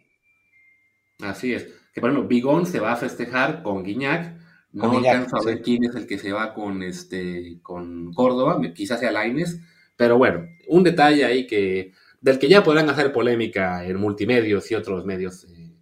[1.21, 1.63] Así es.
[1.93, 4.42] Que por ejemplo, Bigón se va a festejar con Guiñac
[4.73, 8.99] no alcanzo a ver quién es el que se va con, este, con Córdoba, quizás
[8.99, 9.59] sea Laines,
[9.95, 14.75] pero bueno, un detalle ahí que del que ya podrán hacer polémica en multimedios y
[14.75, 15.73] otros medios eh,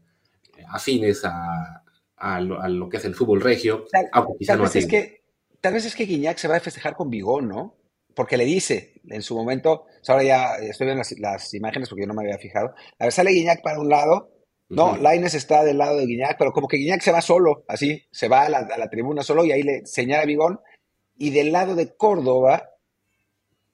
[0.67, 1.83] afines a,
[2.17, 5.23] a, lo, que es el fútbol regio, tal, vez es que,
[5.61, 7.75] tal vez es que Guiñac se va a festejar con Bigón, ¿no?
[8.15, 12.07] Porque le dice en su momento, ahora ya estoy viendo las, las, imágenes porque yo
[12.07, 14.30] no me había fijado, a ver, sale Guiñac para un lado
[14.71, 18.03] no, Laines está del lado de Guiñac, pero como que Guiñac se va solo, así,
[18.09, 20.59] se va a la, tribuna solo y ahí le señala a Bigón.
[21.17, 22.69] Y del lado de Córdoba,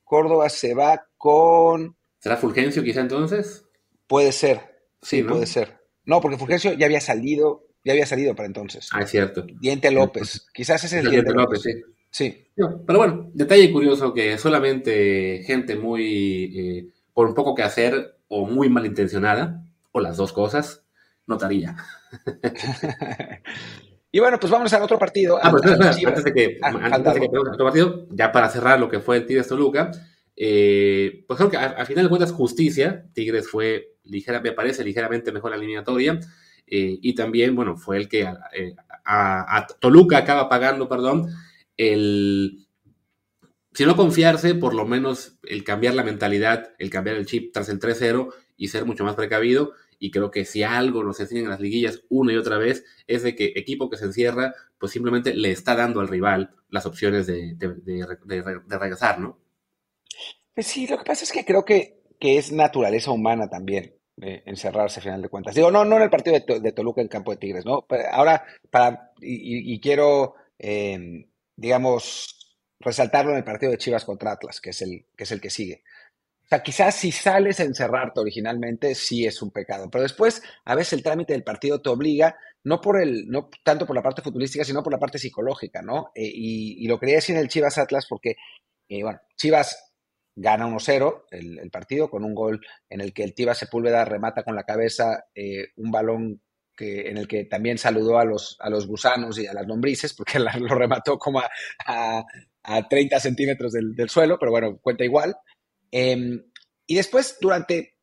[0.04, 1.96] Córdoba se va con...
[2.20, 3.64] ¿Será Fulgencio quizá entonces?
[4.08, 4.60] Puede ser,
[5.02, 5.78] sí, puede ser.
[6.04, 8.90] No, porque Fulgencio ya había salido, ya había salido para entonces.
[8.92, 9.46] Ah, es cierto.
[9.60, 11.62] Diente López, quizás ese es el Diente, López.
[11.62, 11.72] sí.
[12.10, 12.48] Sí.
[12.56, 18.48] pero bueno, detalle curioso que solamente gente muy, eh, por un poco que hacer o
[18.48, 20.87] muy malintencionada, o las dos cosas,
[21.28, 21.76] notaría.
[24.12, 25.38] y bueno, pues vamos al otro partido.
[25.42, 29.00] Ah, antes de que, ah, antes de que otro partido, ya para cerrar lo que
[29.00, 29.92] fue el Tigres Toluca,
[30.36, 35.32] eh, pues creo que al final de cuentas justicia, Tigres fue ligera, me parece ligeramente
[35.32, 36.20] mejor la eliminatoria,
[36.66, 38.22] eh, y también, bueno, fue el que
[38.54, 41.28] eh, a, a, Toluca acaba pagando, perdón,
[41.78, 42.68] el,
[43.74, 47.70] si no confiarse, por lo menos el cambiar la mentalidad, el cambiar el chip tras
[47.70, 51.50] el 3-0 y ser mucho más precavido, y creo que si algo nos enseñan en
[51.52, 55.34] las liguillas una y otra vez es de que equipo que se encierra, pues simplemente
[55.34, 57.56] le está dando al rival las opciones de,
[58.68, 59.40] regresar, ¿no?
[60.54, 64.42] Pues sí, lo que pasa es que creo que, que es naturaleza humana también eh,
[64.48, 65.54] encerrarse a final de cuentas.
[65.54, 67.86] Digo, no, no en el partido de, Toluca en campo de Tigres, ¿no?
[68.12, 74.72] ahora, para, y, quiero, em, digamos, resaltarlo en el partido de Chivas contra Atlas, que
[74.72, 75.84] es el que, es el que sigue.
[76.48, 79.90] O sea, quizás si sales a encerrarte originalmente, sí es un pecado.
[79.92, 83.86] Pero después, a veces el trámite del partido te obliga, no por el, no tanto
[83.86, 86.12] por la parte futbolística, sino por la parte psicológica, ¿no?
[86.16, 88.38] Eh, y, lo quería decir en el Chivas Atlas porque,
[88.88, 89.94] eh, bueno, Chivas
[90.38, 94.56] gana 1-0 el, partido con un gol en el que el Tiva Sepúlveda remata con
[94.56, 96.42] la cabeza eh, un balón
[96.78, 100.14] que, en el que también saludó a los, a los gusanos y a las lombrices,
[100.14, 101.50] porque lo remató como a,
[102.64, 105.36] a, 30 centímetros del, del, suelo, pero bueno, cuenta igual.
[106.00, 106.44] Em,
[106.86, 107.98] y después, durante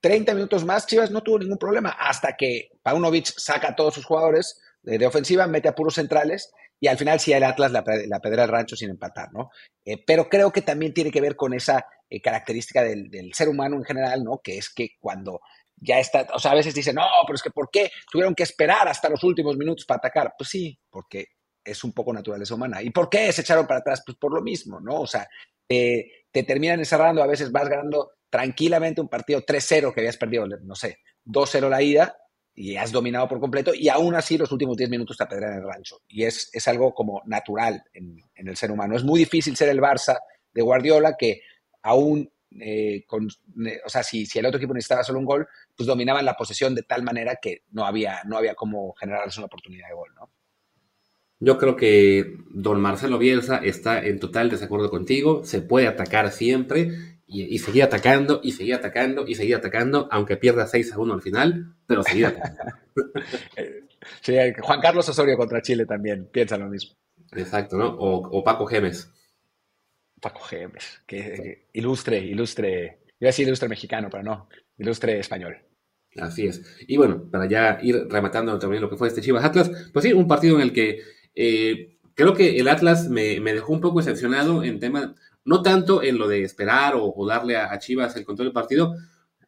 [0.00, 4.04] 30 minutos más, Chivas no tuvo ningún problema hasta que Paunovic saca a todos sus
[4.04, 8.44] jugadores de, ofensiva, mete a puros centrales y al final sí el Atlas la, pedra
[8.44, 9.50] al rancho sin empatar, ¿no?
[9.84, 13.76] Eh, pero creo que también tiene que ver con esa eh, característica del, ser humano
[13.76, 14.38] en general, ¿no?
[14.38, 15.40] Que es que cuando
[15.76, 18.44] ya está, o sea, a veces dicen, no, pero es que ¿por qué tuvieron que
[18.44, 20.34] esperar hasta los últimos minutos para atacar?
[20.38, 21.26] Pues sí, porque
[21.64, 22.80] es un poco naturaleza humana.
[22.80, 24.02] ¿Y por qué se echaron para atrás?
[24.06, 25.00] Pues por lo mismo, ¿no?
[25.00, 25.28] O sea,
[25.68, 30.46] eh, te terminan encerrando, a veces vas ganando tranquilamente un partido 3-0 que habías perdido,
[30.46, 32.16] no sé, 2-0 la ida
[32.54, 35.64] y has dominado por completo y aún así los últimos 10 minutos te apedrean el
[35.64, 36.00] rancho.
[36.08, 38.96] Y es, es algo como natural en, el ser humano.
[38.96, 40.18] Es muy difícil ser el Barça
[40.52, 41.42] de Guardiola que
[41.82, 43.28] aún, eh, con,
[43.84, 46.74] o sea, si, si el otro equipo necesitaba solo un gol, pues dominaban la posesión
[46.74, 50.30] de tal manera que no había, no había cómo generarles una oportunidad de gol, ¿no?
[51.44, 55.42] Yo creo que don Marcelo Bielsa está en total desacuerdo contigo.
[55.42, 60.68] Se puede atacar siempre y, seguir atacando y seguir atacando y seguir atacando, aunque pierda
[60.68, 62.76] 6 a 1 al final, pero seguir atacando.
[64.20, 66.94] sí, Juan Carlos Osorio contra Chile también piensa lo mismo.
[67.32, 67.88] Exacto, ¿no?
[67.88, 69.12] O, Paco Gemes.
[70.20, 75.56] Paco Gemes, que ilustre, ilustre, iba a decir ilustre mexicano, pero no, ilustre español.
[76.18, 76.62] Así es.
[76.86, 80.12] Y bueno, para ya ir rematando también lo que fue este Chivas Atlas, pues sí,
[80.12, 81.00] un partido en el que
[81.34, 85.14] eh, creo que el Atlas me, dejó un poco decepcionado en tema,
[85.44, 88.94] no tanto en lo de esperar o, darle a, Chivas el control del partido,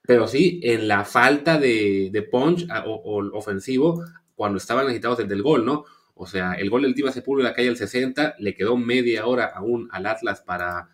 [0.02, 5.64] pero sí en la falta de, punch o, ofensivo cuando estaban agitados desde el gol,
[5.64, 5.84] ¿no?
[6.14, 9.88] O sea, el gol del Tiva Sepúlveda cae al 60, le quedó media hora aún
[9.90, 10.88] al Atlas para,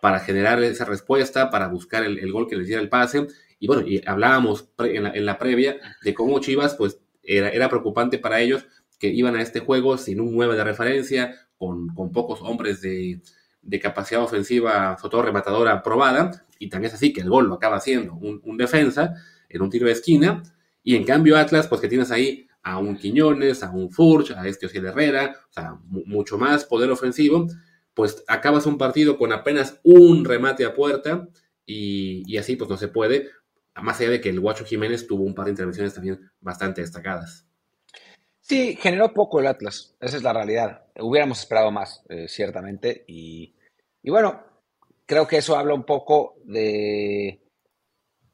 [0.00, 3.26] para generar esa respuesta, para buscar el, gol que les diera el pase.
[3.58, 8.40] Y bueno, y hablábamos en, la, previa de cómo Chivas, pues era, era preocupante para
[8.40, 8.66] ellos
[8.98, 13.20] que iban a este juego sin un 9 de referencia, con, pocos hombres de,
[13.80, 17.76] capacidad ofensiva, sobre todo rematadora, probada, y también es así que el gol lo acaba
[17.76, 19.14] haciendo un, defensa
[19.48, 20.42] en un tiro de esquina,
[20.82, 24.46] y en cambio Atlas, pues que tienes ahí a un Quiñones, a un Furch, a
[24.46, 27.46] este Ociel Herrera, o sea, mucho más poder ofensivo,
[27.94, 31.28] pues acabas un partido con apenas un remate a puerta,
[31.66, 33.30] y, y así pues no se puede,
[33.82, 37.46] más allá de que el Guacho Jiménez tuvo un par de intervenciones también bastante destacadas.
[38.44, 40.84] Sí, generó poco el Atlas, esa es la realidad.
[41.00, 43.02] Hubiéramos esperado más, eh, ciertamente.
[43.06, 43.54] Y,
[44.04, 44.42] bueno,
[45.06, 47.40] creo que eso habla un poco de,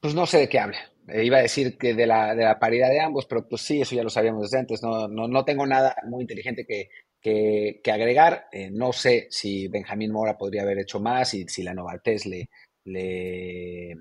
[0.00, 0.80] pues no sé de qué habla.
[1.06, 3.80] Eh, iba a decir que de la, de la, paridad de ambos, pero pues sí,
[3.80, 4.82] eso ya lo sabíamos desde antes.
[4.82, 8.48] No, no, tengo nada muy inteligente que, que, agregar.
[8.50, 12.50] Eh, no sé si Benjamín Mora podría haber hecho más y si la Novartés le,
[12.84, 13.94] le,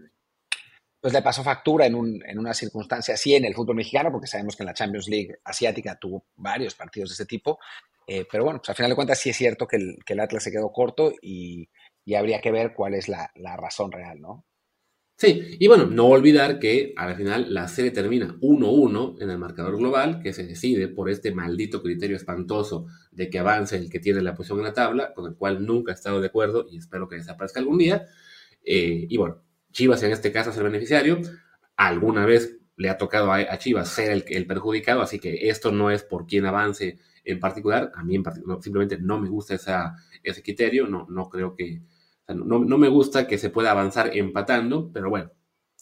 [1.01, 4.27] pues le pasó factura en, un, en una circunstancia así en el fútbol mexicano, porque
[4.27, 7.59] sabemos que en la Champions League asiática tuvo varios partidos de este tipo.
[8.05, 10.51] Eh, pero bueno, pues al final de cuentas sí es cierto que el, Atlas se
[10.51, 11.69] quedó corto y,
[12.03, 14.45] y habría que ver cuál es la, la, razón real, ¿no?
[15.15, 19.77] Sí, y bueno, no olvidar que al final la serie termina 1-1 en el marcador
[19.77, 24.21] global, que se decide por este maldito criterio espantoso de que avance el que tiene
[24.21, 27.07] la posición en la tabla, con el cual nunca he estado de acuerdo y espero
[27.07, 28.07] que desaparezca algún día.
[28.63, 31.19] Eh, y bueno, Chivas en este caso es el beneficiario.
[31.75, 35.91] Alguna vez le ha tocado a, Chivas ser el, el, perjudicado, así que esto no
[35.91, 37.91] es por quien avance en particular.
[37.95, 41.81] A mí en particular, simplemente no me gusta esa, ese criterio, no, no creo que,
[42.27, 45.31] no, no, me gusta que se pueda avanzar empatando, pero bueno,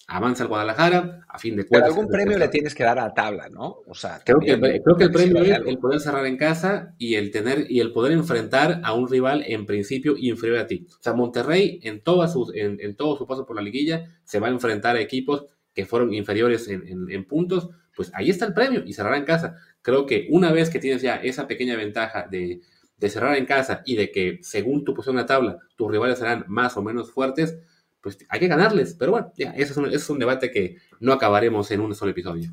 [0.08, 1.90] avanza el Guadalajara, a fin de cuentas.
[1.90, 3.82] Pero algún premio le tienes que dar a la tabla, ¿no?
[3.88, 7.16] O sea, creo que, creo que el premio es el poder cerrar en casa y
[7.16, 10.88] el tener y el poder enfrentar a un rival en principio inferior a ti.
[10.90, 14.40] O sea, Monterrey en, todas sus, en, en todo su paso por la liguilla se
[14.40, 18.54] va a enfrentar a equipos que fueron inferiores en, en, puntos, pues ahí está el
[18.54, 19.58] premio y cerrar en casa.
[19.82, 22.62] Creo que una vez que tienes ya esa pequeña ventaja de,
[22.98, 26.18] de cerrar en casa y de que según tu posición en la tabla, tus rivales
[26.18, 27.60] serán más o menos fuertes,
[28.02, 28.96] pues hay que ganarles.
[28.98, 32.12] Pero bueno, ya, eso es, un, es un debate que no acabaremos en un solo
[32.12, 32.52] episodio.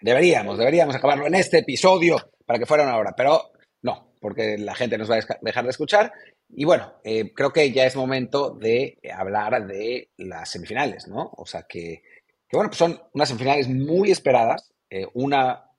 [0.00, 3.50] Deberíamos, deberíamos acabarlo en este episodio para que fuera una hora, pero
[3.82, 6.12] no, porque la gente nos va a dejar de escuchar.
[6.48, 11.30] Y bueno, eh, creo que ya es momento de hablar de las semifinales, ¿no?
[11.36, 12.02] O sea que,
[12.48, 15.69] que bueno, pues son unas semifinales muy esperadas, eh, una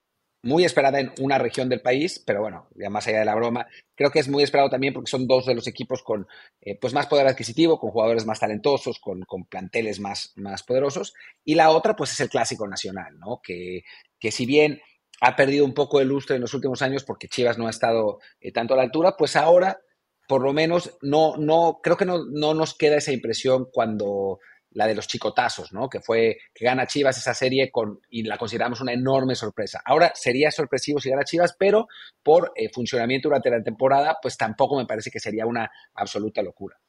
[0.44, 3.68] muy esperada en una región del país, pero bueno, ya más allá de la broma,
[3.96, 6.28] creo que es muy esperado también porque son dos de los equipos con
[6.62, 11.14] eh, pues más poder adquisitivo, con jugadores más talentosos, con, con, planteles más, más poderosos.
[11.44, 13.40] Y la otra, pues es el clásico nacional, ¿no?
[13.44, 13.84] Que,
[14.20, 14.82] que si bien
[15.22, 18.20] ha perdido un poco de lustre en los últimos años porque Chivas no ha estado
[18.40, 19.80] eh, tanto a la altura, pues ahora,
[20.28, 24.40] por lo menos, no, no, creo que no, no nos queda esa impresión cuando
[24.72, 25.90] la de los chicotazos, ¿no?
[25.90, 29.82] Que fue que gana Chivas esa serie con, y la consideramos una enorme sorpresa.
[29.86, 31.88] Ahora sería sorpresivo si gana Chivas, pero
[32.24, 36.80] por eh, funcionamiento durante la temporada, pues tampoco me parece que sería una absoluta locura.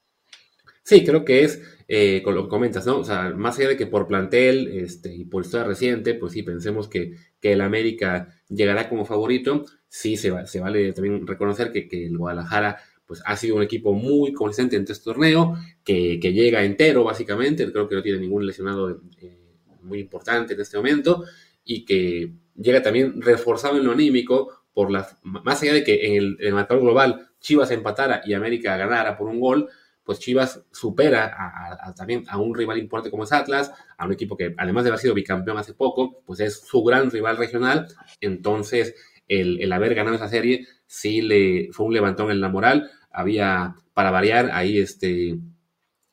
[0.84, 2.98] Sí, creo que es, eh, lo que comentas, ¿no?
[2.98, 6.42] O sea, más allá de que por plantel este, y por historia reciente, pues sí,
[6.42, 9.64] pensemos que, que el América llegará como favorito.
[9.88, 12.78] Sí, se, va, se vale también reconocer que, que el Guadalajara
[13.12, 17.70] pues ha sido un equipo muy consistente en este torneo, que, que, llega entero básicamente,
[17.70, 18.88] creo que no tiene ningún lesionado
[19.20, 19.38] eh,
[19.82, 21.24] muy importante en este momento,
[21.62, 26.12] y que llega también reforzado en lo anímico, por la, más allá de que en
[26.14, 29.68] el, en el marcador global Chivas empatara y América ganara por un gol,
[30.02, 34.12] pues Chivas supera a, a, también a un rival importante como es Atlas, a un
[34.14, 37.88] equipo que además de haber sido bicampeón hace poco, pues es su gran rival regional,
[38.22, 38.94] entonces
[39.28, 43.76] el, el haber ganado esa serie sí le fue un levantón en la moral, había,
[43.94, 45.38] para variar, ahí este,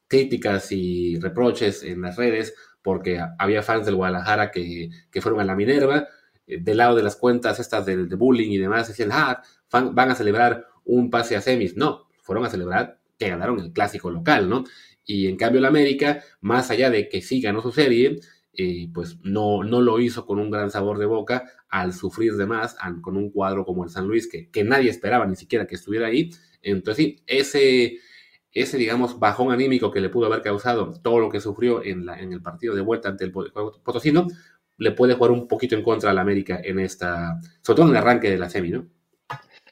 [0.08, 5.46] críticas y reproches en las redes, porque había fans del Guadalajara que, que fueron a
[5.46, 6.08] la Minerva,
[6.50, 10.16] eh, del lado de las cuentas estas de, bullying y demás, decían, ah, van, a
[10.16, 11.78] celebrar un pase a semis.
[11.78, 14.64] No, fueron a celebrar que ganaron el clásico local, ¿no?
[15.06, 18.20] Y en cambio el América, más allá de que sí ganó su serie,
[18.94, 22.76] pues no, no lo hizo con un gran sabor de boca al sufrir de más,
[23.02, 26.08] con un cuadro como el San Luis, que, que nadie esperaba ni siquiera que estuviera
[26.08, 27.98] ahí, entonces, sí, ese,
[28.52, 32.42] ese, digamos, bajón anímico que le pudo haber causado todo lo que sufrió en, el
[32.42, 34.28] partido de vuelta ante el Potosino,
[34.78, 37.98] le puede jugar un poquito en contra al América en esta, sobre todo en el
[37.98, 38.88] arranque de la semi, ¿no?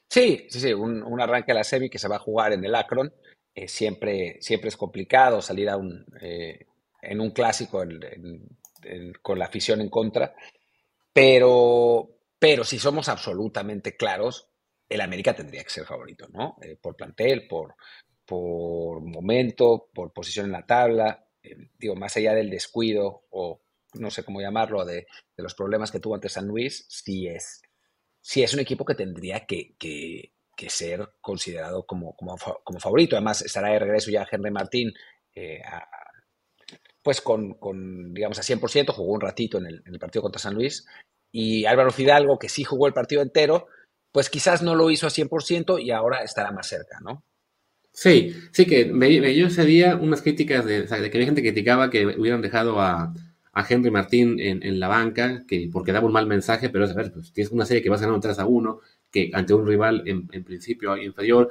[0.09, 2.63] Sí, sí, sí, un, un arranque de la semi que se va a jugar en
[2.63, 3.11] el Akron.
[3.53, 6.67] Eh, siempre, siempre es complicado salir a un, eh,
[7.01, 8.47] en un clásico en,
[9.21, 10.35] con la afición en contra,
[11.13, 14.49] pero, pero si somos absolutamente claros,
[14.87, 16.57] el América tendría que ser favorito, ¿no?
[16.61, 17.75] Eh, por plantel, por,
[18.25, 23.61] por momento, por posición en la tabla, eh, digo, más allá del descuido o
[23.93, 27.61] no sé cómo llamarlo, de, de, los problemas que tuvo ante San Luis, sí es,
[28.21, 33.15] sí es un equipo que tendría que, que, que ser considerado como, como, como, favorito.
[33.15, 34.93] Además, estará de regreso ya Henry Martín,
[35.33, 35.87] eh, a,
[37.07, 40.85] pues con, con, digamos, a 100%, jugó un ratito en el, partido contra San Luis,
[41.31, 43.67] y Álvaro Fidalgo, que sí jugó el partido entero,
[44.11, 47.23] pues quizás no lo hizo a 100% y ahora estará más cerca, ¿no?
[47.93, 51.53] Sí, sí que me, me dio ese día unas críticas de, que había gente que
[51.53, 53.13] criticaba que hubieran dejado a,
[53.53, 56.95] a Henry Martín en, la banca, que porque daba un mal mensaje, pero es a
[56.95, 60.03] ver, pues tienes una serie que vas ganando 3 a 1, que ante un rival
[60.05, 61.49] en, en principio inferior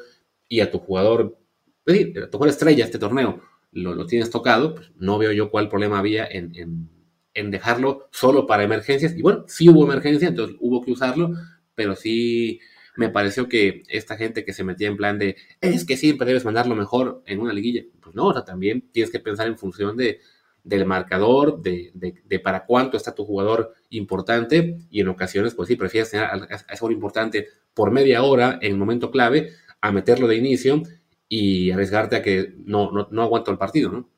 [0.51, 1.39] y a tu jugador,
[1.83, 3.41] pues, a tu jugador estrella este torneo,
[3.77, 6.89] lo, tienes tocado, pues no veo yo cuál problema había en,
[7.35, 9.15] en, dejarlo solo para emergencias.
[9.17, 11.33] Y bueno, sí hubo emergencia, entonces hubo que usarlo,
[11.75, 12.61] pero sí
[12.97, 16.47] me pareció que esta gente que se metía en plan de es que siempre debes
[16.47, 20.21] mandarlo mejor en una liguilla, pues no, o también tienes que pensar en función de,
[20.65, 25.77] del marcador, de, de, para cuánto está tu jugador importante y en ocasiones, pues sí,
[25.77, 29.51] prefieres tener a, a jugador importante por media hora en el momento clave
[29.83, 30.83] a meterlo de inicio
[31.29, 34.09] y arriesgarte a que no, no, no aguanto el partido, ¿no?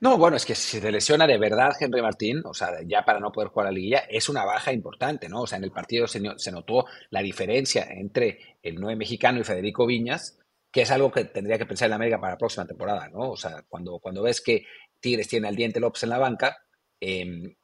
[0.00, 3.20] No, bueno, es que si se lesiona de verdad Henry Martín, o sea, ya para
[3.20, 5.42] no poder jugar a la liguilla, es una baja importante, ¿no?
[5.42, 9.44] O sea, en el partido se, se notó la diferencia entre el 9 mexicano y
[9.44, 10.38] Federico Viñas,
[10.70, 13.30] que es algo que tendría que pensar en América para la próxima temporada, ¿no?
[13.30, 14.66] O sea, cuando, cuando ves que
[15.00, 16.58] Tigres tiene al Diente López en la banca,
[17.00, 17.56] eh,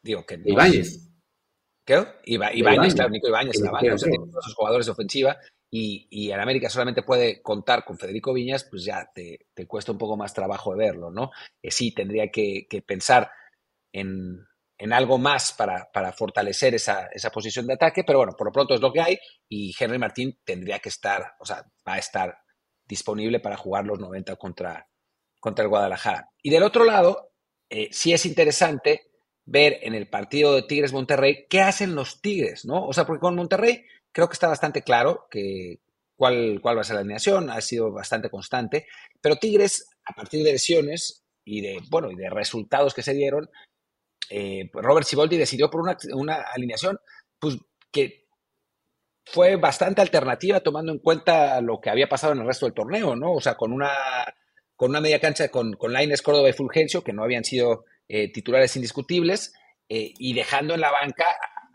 [0.00, 0.38] digo que...
[0.38, 1.10] No, Ibáñez.
[1.84, 2.06] ¿Qué?
[2.24, 4.92] Iba, Ibáñez, claro, Nico Ibáñez en la banca, o sea, tiene todos sus jugadores de
[4.92, 5.36] ofensiva,
[5.70, 9.92] y, y en América solamente puede contar con Federico Viñas, pues ya te, te cuesta
[9.92, 11.30] un poco más trabajo verlo, ¿no?
[11.62, 13.30] Eh, sí, tendría que, pensar
[13.92, 14.44] en,
[14.76, 18.52] en, algo más para, para fortalecer esa, esa, posición de ataque, pero bueno, por lo
[18.52, 19.18] pronto es lo que hay
[19.48, 22.36] y Henry Martín tendría que estar, o sea, va a estar
[22.84, 24.88] disponible para jugar los 90 contra,
[25.38, 26.28] contra el Guadalajara.
[26.42, 27.32] Y del otro lado,
[27.68, 29.10] eh, sí es interesante
[29.44, 32.86] ver en el partido de Tigres Monterrey qué hacen los Tigres, ¿no?
[32.86, 35.80] O sea, porque con Monterrey creo que está bastante claro que
[36.16, 38.86] cuál, cuál va a ser la alineación, ha sido bastante constante,
[39.20, 43.50] pero Tigres, a partir de lesiones, y de, bueno, y de resultados que se dieron,
[44.28, 47.00] eh, Robert Siboldi decidió por una, una, alineación
[47.38, 47.58] pues,
[47.90, 48.28] que
[49.24, 53.16] fue bastante alternativa tomando en cuenta lo que había pasado en el resto del torneo,
[53.16, 53.32] ¿no?
[53.32, 53.90] O sea, con una,
[54.76, 58.30] con una media cancha con, con Laines, Córdoba y Fulgencio, que no habían sido eh,
[58.32, 59.54] titulares indiscutibles,
[59.88, 61.26] eh, y dejando en la banca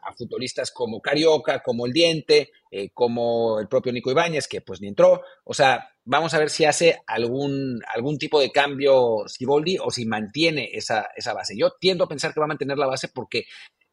[0.05, 4.81] a futbolistas como Carioca, como El Diente, eh, como el propio Nico Ibáñez, que pues
[4.81, 5.21] ni entró.
[5.43, 10.05] O sea, vamos a ver si hace algún, algún tipo de cambio Siboldi o si
[10.05, 11.57] mantiene esa, esa base.
[11.57, 13.45] Yo tiendo a pensar que va a mantener la base porque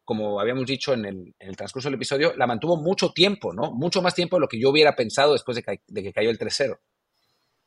[0.04, 1.04] como habíamos dicho en
[1.38, 3.72] el, transcurso del episodio, la mantuvo mucho tiempo, ¿no?
[3.72, 6.38] Mucho más tiempo de lo que yo hubiera pensado después de que, que cayó el
[6.38, 6.76] 3-0.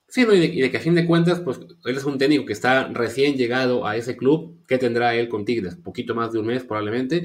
[0.07, 2.45] Sí, y, de, y, de, que a fin de cuentas, pues él es un técnico
[2.45, 4.63] que está recién llegado a ese club.
[4.67, 5.75] ¿Qué tendrá él con Tigres?
[5.75, 7.23] Poquito más de un mes probablemente.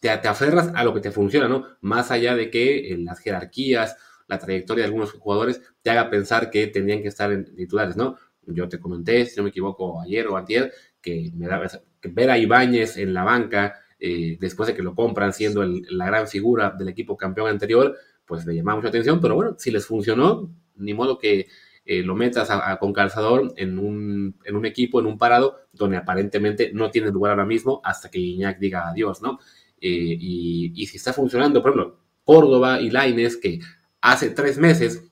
[0.00, 1.66] Te, te, aferras a lo que te funciona, ¿no?
[1.80, 3.96] Más allá de que eh, las jerarquías,
[4.28, 8.16] la trayectoria de algunos jugadores te haga pensar que tendrían que estar en titulares, ¿no?
[8.46, 11.62] Yo te comenté, si no me equivoco, ayer o antier, que me da
[12.00, 15.82] que ver a Ibáñez en la banca eh, después de que lo compran siendo el,
[15.90, 19.70] la gran figura del equipo campeón anterior, pues me llamaba mucha atención, pero bueno, si
[19.70, 21.46] les funcionó, ni modo que
[21.84, 25.60] eh, lo metas a, a, con calzador en un, en un, equipo, en un parado,
[25.72, 29.38] donde aparentemente no tiene lugar ahora mismo hasta que Iñak diga adiós, ¿no?
[29.80, 33.60] Eh, y, si está funcionando, por ejemplo, Córdoba y Laines, que
[34.00, 35.04] hace tres meses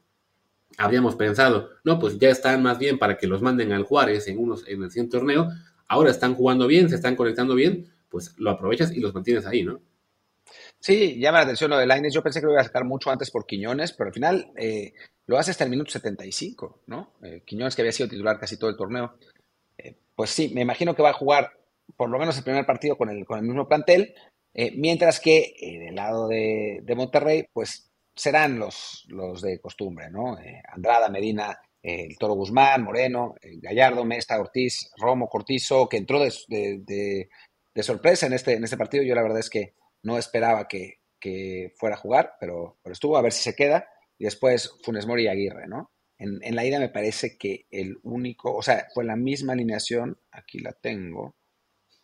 [0.79, 4.39] habríamos pensado, no, pues ya están más bien para que los manden al Juárez en,
[4.39, 5.49] unos, en el siguiente torneo,
[5.87, 9.63] ahora están jugando bien, se están conectando bien, pues lo aprovechas y los mantienes ahí,
[9.63, 9.81] ¿no?
[10.79, 12.13] Sí, llama la atención lo de Laines.
[12.13, 14.93] Yo pensé que lo iba a sacar mucho antes por Quiñones, pero al final eh,
[15.27, 17.15] lo hace hasta el minuto 75, ¿no?
[17.23, 19.15] Eh, Quiñones, que había sido titular casi todo el torneo.
[20.15, 21.53] Pues sí, me imagino que va a jugar
[21.97, 24.15] por lo menos el primer partido con el, con el mismo plantel,
[24.55, 30.37] eh, mientras que del lado de, Monterrey, pues serán los, los de costumbre, ¿no?
[30.73, 37.29] Andrada, Medina, el Toro Guzmán, Moreno, Gallardo, Mesta, Ortiz, Romo, Cortizo, que entró de, de,
[37.75, 39.03] de, sorpresa en este, en este partido.
[39.03, 43.17] Yo la verdad es que no esperaba que, que fuera a jugar, pero, pero, estuvo
[43.17, 43.89] a ver si se queda.
[44.17, 45.91] Y después Funes Mori y Aguirre, ¿no?
[46.17, 50.17] En, en, la ida me parece que el único, o sea, fue la misma alineación,
[50.31, 51.35] aquí la tengo,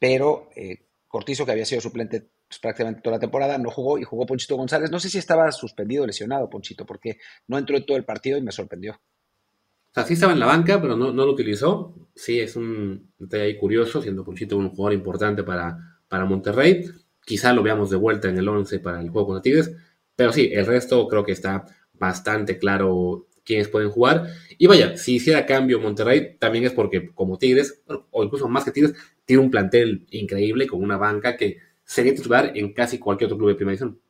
[0.00, 4.02] pero eh, Cortizo, que había sido suplente pues, prácticamente toda la temporada, no jugó y
[4.02, 4.90] jugó Ponchito González.
[4.90, 8.42] No sé si estaba suspendido lesionado Ponchito, porque no entró en todo el partido y
[8.42, 8.94] me sorprendió.
[8.94, 11.94] O sea, sí estaba en la banca, pero no, no lo utilizó.
[12.12, 16.90] Sí, es un detalle ahí curioso, siendo Ponchito un jugador importante para, para Monterrey.
[17.24, 19.70] Quizá lo veamos de vuelta en el 11 para el juego con Tigres.
[20.16, 24.26] Pero sí, el resto creo que está bastante claro quiénes pueden jugar.
[24.58, 28.72] Y vaya, si hiciera cambio Monterrey, también es porque como Tigres, o incluso más que
[28.72, 28.94] Tigres,
[29.24, 33.48] tiene un plantel increíble con una banca que sería titular en casi cualquier otro club
[33.48, 34.00] de primera división.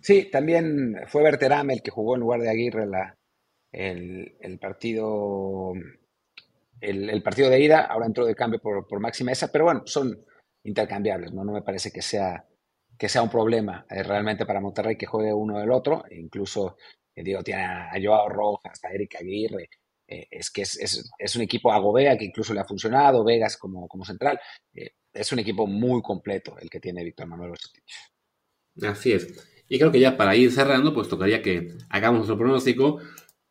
[0.00, 3.18] Sí, también fue Berterame el que jugó en lugar de Aguirre la,
[3.72, 5.72] el, partido
[6.80, 10.24] el, partido de ida, ahora entró de cambio por, por Maxi Mesa, pero bueno, son
[10.62, 11.44] intercambiables, ¿no?
[11.44, 12.46] No me parece que sea,
[12.96, 16.76] que sea un problema eh, realmente para Monterrey que juegue uno del otro, incluso,
[17.16, 19.68] eh, digo, tiene a Joao Rojas, a Eric Aguirre,
[20.10, 20.76] eh, es que es,
[21.18, 24.40] es, un equipo a Gobea que incluso le ha funcionado, Vegas como, como central,
[24.74, 27.94] eh, es un equipo muy completo el que tiene Víctor Manuel Orsetich.
[28.82, 29.28] Así es.
[29.68, 32.98] Y creo que ya para ir cerrando, pues tocaría que hagamos nuestro pronóstico.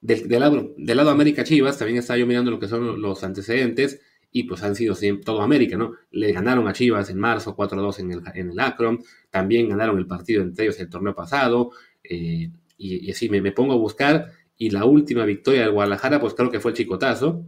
[0.01, 4.01] Del, del, lado, del América Chivas, también estaba yo mirando lo que son los antecedentes
[4.31, 5.93] y pues han sido todo América, ¿no?
[6.11, 10.07] Le ganaron a Chivas en marzo 4-2 en el, en el Akron, también ganaron el
[10.07, 11.71] partido entre ellos el torneo pasado,
[12.03, 16.19] eh, y, y, así me, me, pongo a buscar, y la última victoria del Guadalajara,
[16.19, 17.47] pues creo que fue el Chicotazo,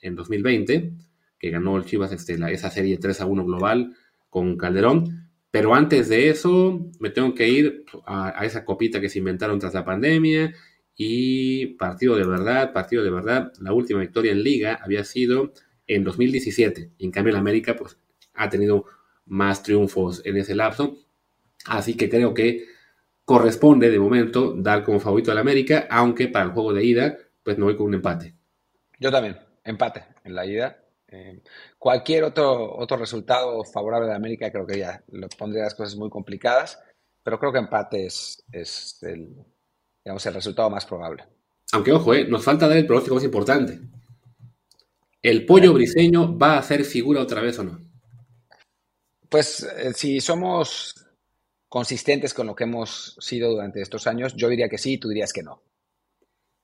[0.00, 0.92] en 2020,
[1.36, 3.96] que ganó el Chivas este, la, esa serie 3-1 global
[4.30, 9.08] con Calderón, pero antes de eso me tengo que ir a, a esa copita que
[9.08, 10.54] se inventaron tras la pandemia,
[10.96, 15.52] y partido de verdad, partido de verdad, la última victoria en liga había sido
[15.86, 16.92] en 2017.
[16.96, 17.98] Y en cambio, el América pues,
[18.34, 18.86] ha tenido
[19.26, 20.96] más triunfos en ese lapso.
[21.66, 22.64] Así que creo que
[23.26, 27.58] corresponde de momento dar como favorito al América, aunque para el juego de ida, pues
[27.58, 28.34] me voy con un empate.
[29.00, 30.80] Yo también, empate en la ida.
[31.08, 31.42] Eh,
[31.76, 36.08] cualquier otro, otro resultado favorable a América creo que ya lo pondría las cosas muy
[36.08, 36.80] complicadas,
[37.22, 39.36] pero creo que empate es, es el,
[40.04, 41.24] digamos, el resultado más probable.
[41.72, 43.80] Aunque ojo, eh, nos falta dar el pronóstico más importante.
[45.20, 47.80] ¿El pollo briseño va a ser figura otra vez o no?
[49.28, 51.05] Pues eh, si somos
[51.76, 55.10] consistentes con lo que hemos sido durante estos años, yo diría que sí y tú
[55.10, 55.60] dirías que no.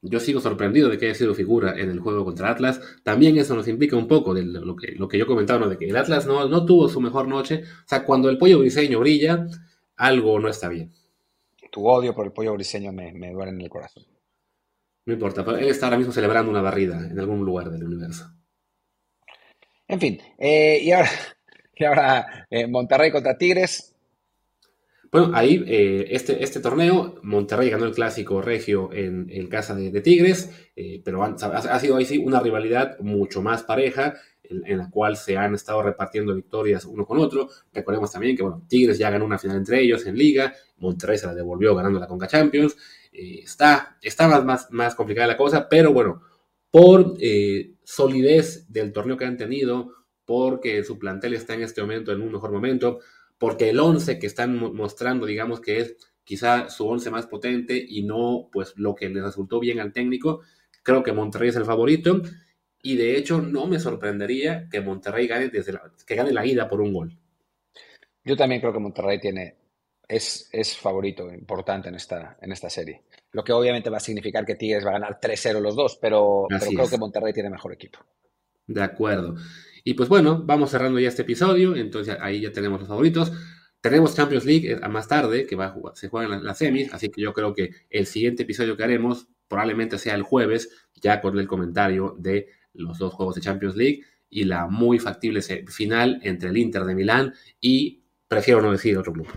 [0.00, 2.80] Yo sigo sorprendido de que haya sido figura en el juego contra Atlas.
[3.02, 5.68] También eso nos implica un poco de lo que, lo que yo comentaba, ¿no?
[5.68, 7.62] de que el Atlas no, no tuvo su mejor noche.
[7.62, 9.46] O sea, cuando el pollo briseño brilla,
[9.96, 10.94] algo no está bien.
[11.70, 14.04] Tu odio por el pollo briseño me, me duele en el corazón.
[15.04, 18.32] No importa, pero él está ahora mismo celebrando una barrida en algún lugar del universo.
[19.86, 21.10] En fin, eh, y ahora,
[21.76, 23.91] y ahora eh, Monterrey contra Tigres.
[25.12, 30.00] Bueno, ahí eh, este, este torneo, Monterrey ganó el clásico regio en, en casa de,
[30.00, 30.50] Tigres,
[31.04, 35.54] pero ha, sido ahí sí una rivalidad mucho más pareja, en, la cual se han
[35.54, 37.50] estado repartiendo victorias uno con otro.
[37.74, 41.26] Recordemos también que bueno, Tigres ya ganó una final entre ellos en Liga, Monterrey se
[41.26, 42.74] la devolvió ganando la Conca Champions.
[43.12, 46.22] está está más, más, más complicada la cosa, pero bueno,
[46.70, 47.18] por
[47.84, 49.92] solidez del torneo que han tenido,
[50.24, 53.00] porque su plantel está en este momento en un mejor momento,
[53.42, 58.04] porque el 11 que están mostrando, digamos que es quizá su 11 más potente y
[58.04, 60.42] no pues lo que le resultó bien al técnico,
[60.84, 62.22] creo que Monterrey es el favorito
[62.82, 66.68] y de hecho no me sorprendería que Monterrey gane desde la, que gane la ida
[66.68, 67.18] por un gol.
[68.22, 69.56] Yo también creo que Monterrey tiene
[70.06, 73.02] es, es favorito importante en esta, en esta serie.
[73.32, 76.46] Lo que obviamente va a significar que Tigres va a ganar 3-0 los dos, pero,
[76.48, 77.98] pero creo que Monterrey tiene mejor equipo.
[78.68, 79.34] De acuerdo.
[79.84, 83.32] Y pues bueno, vamos cerrando ya este episodio, entonces ahí ya tenemos los favoritos.
[83.80, 86.92] Tenemos Champions League eh, a más tarde, que va a jugar, se juegan las, semis,
[86.94, 91.20] así que yo creo que el siguiente episodio que haremos probablemente sea el jueves, ya
[91.20, 96.20] con el comentario de los dos juegos de Champions League y la muy factible final
[96.22, 99.28] entre el Inter de Milán y, prefiero no decir otro club.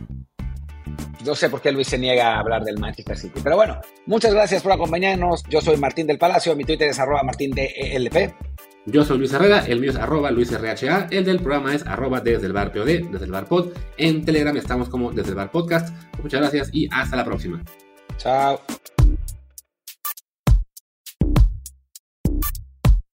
[1.26, 3.42] No sé por qué Luis se niega a hablar del Manchester City.
[3.44, 5.44] Pero bueno, muchas gracias por acompañarnos.
[5.50, 8.55] Yo soy Martín del Palacio, mi Twitter es arroba martindelp.
[8.86, 12.46] Yo soy Luis Herrera, el mío es arroba luisrha, el del programa es arroba desde
[12.46, 13.70] el bar POD, desde el bar pod.
[13.98, 15.96] En Telegram estamos como desde el bar podcast.
[16.22, 17.64] Muchas gracias y hasta la próxima.
[18.18, 18.62] Chao.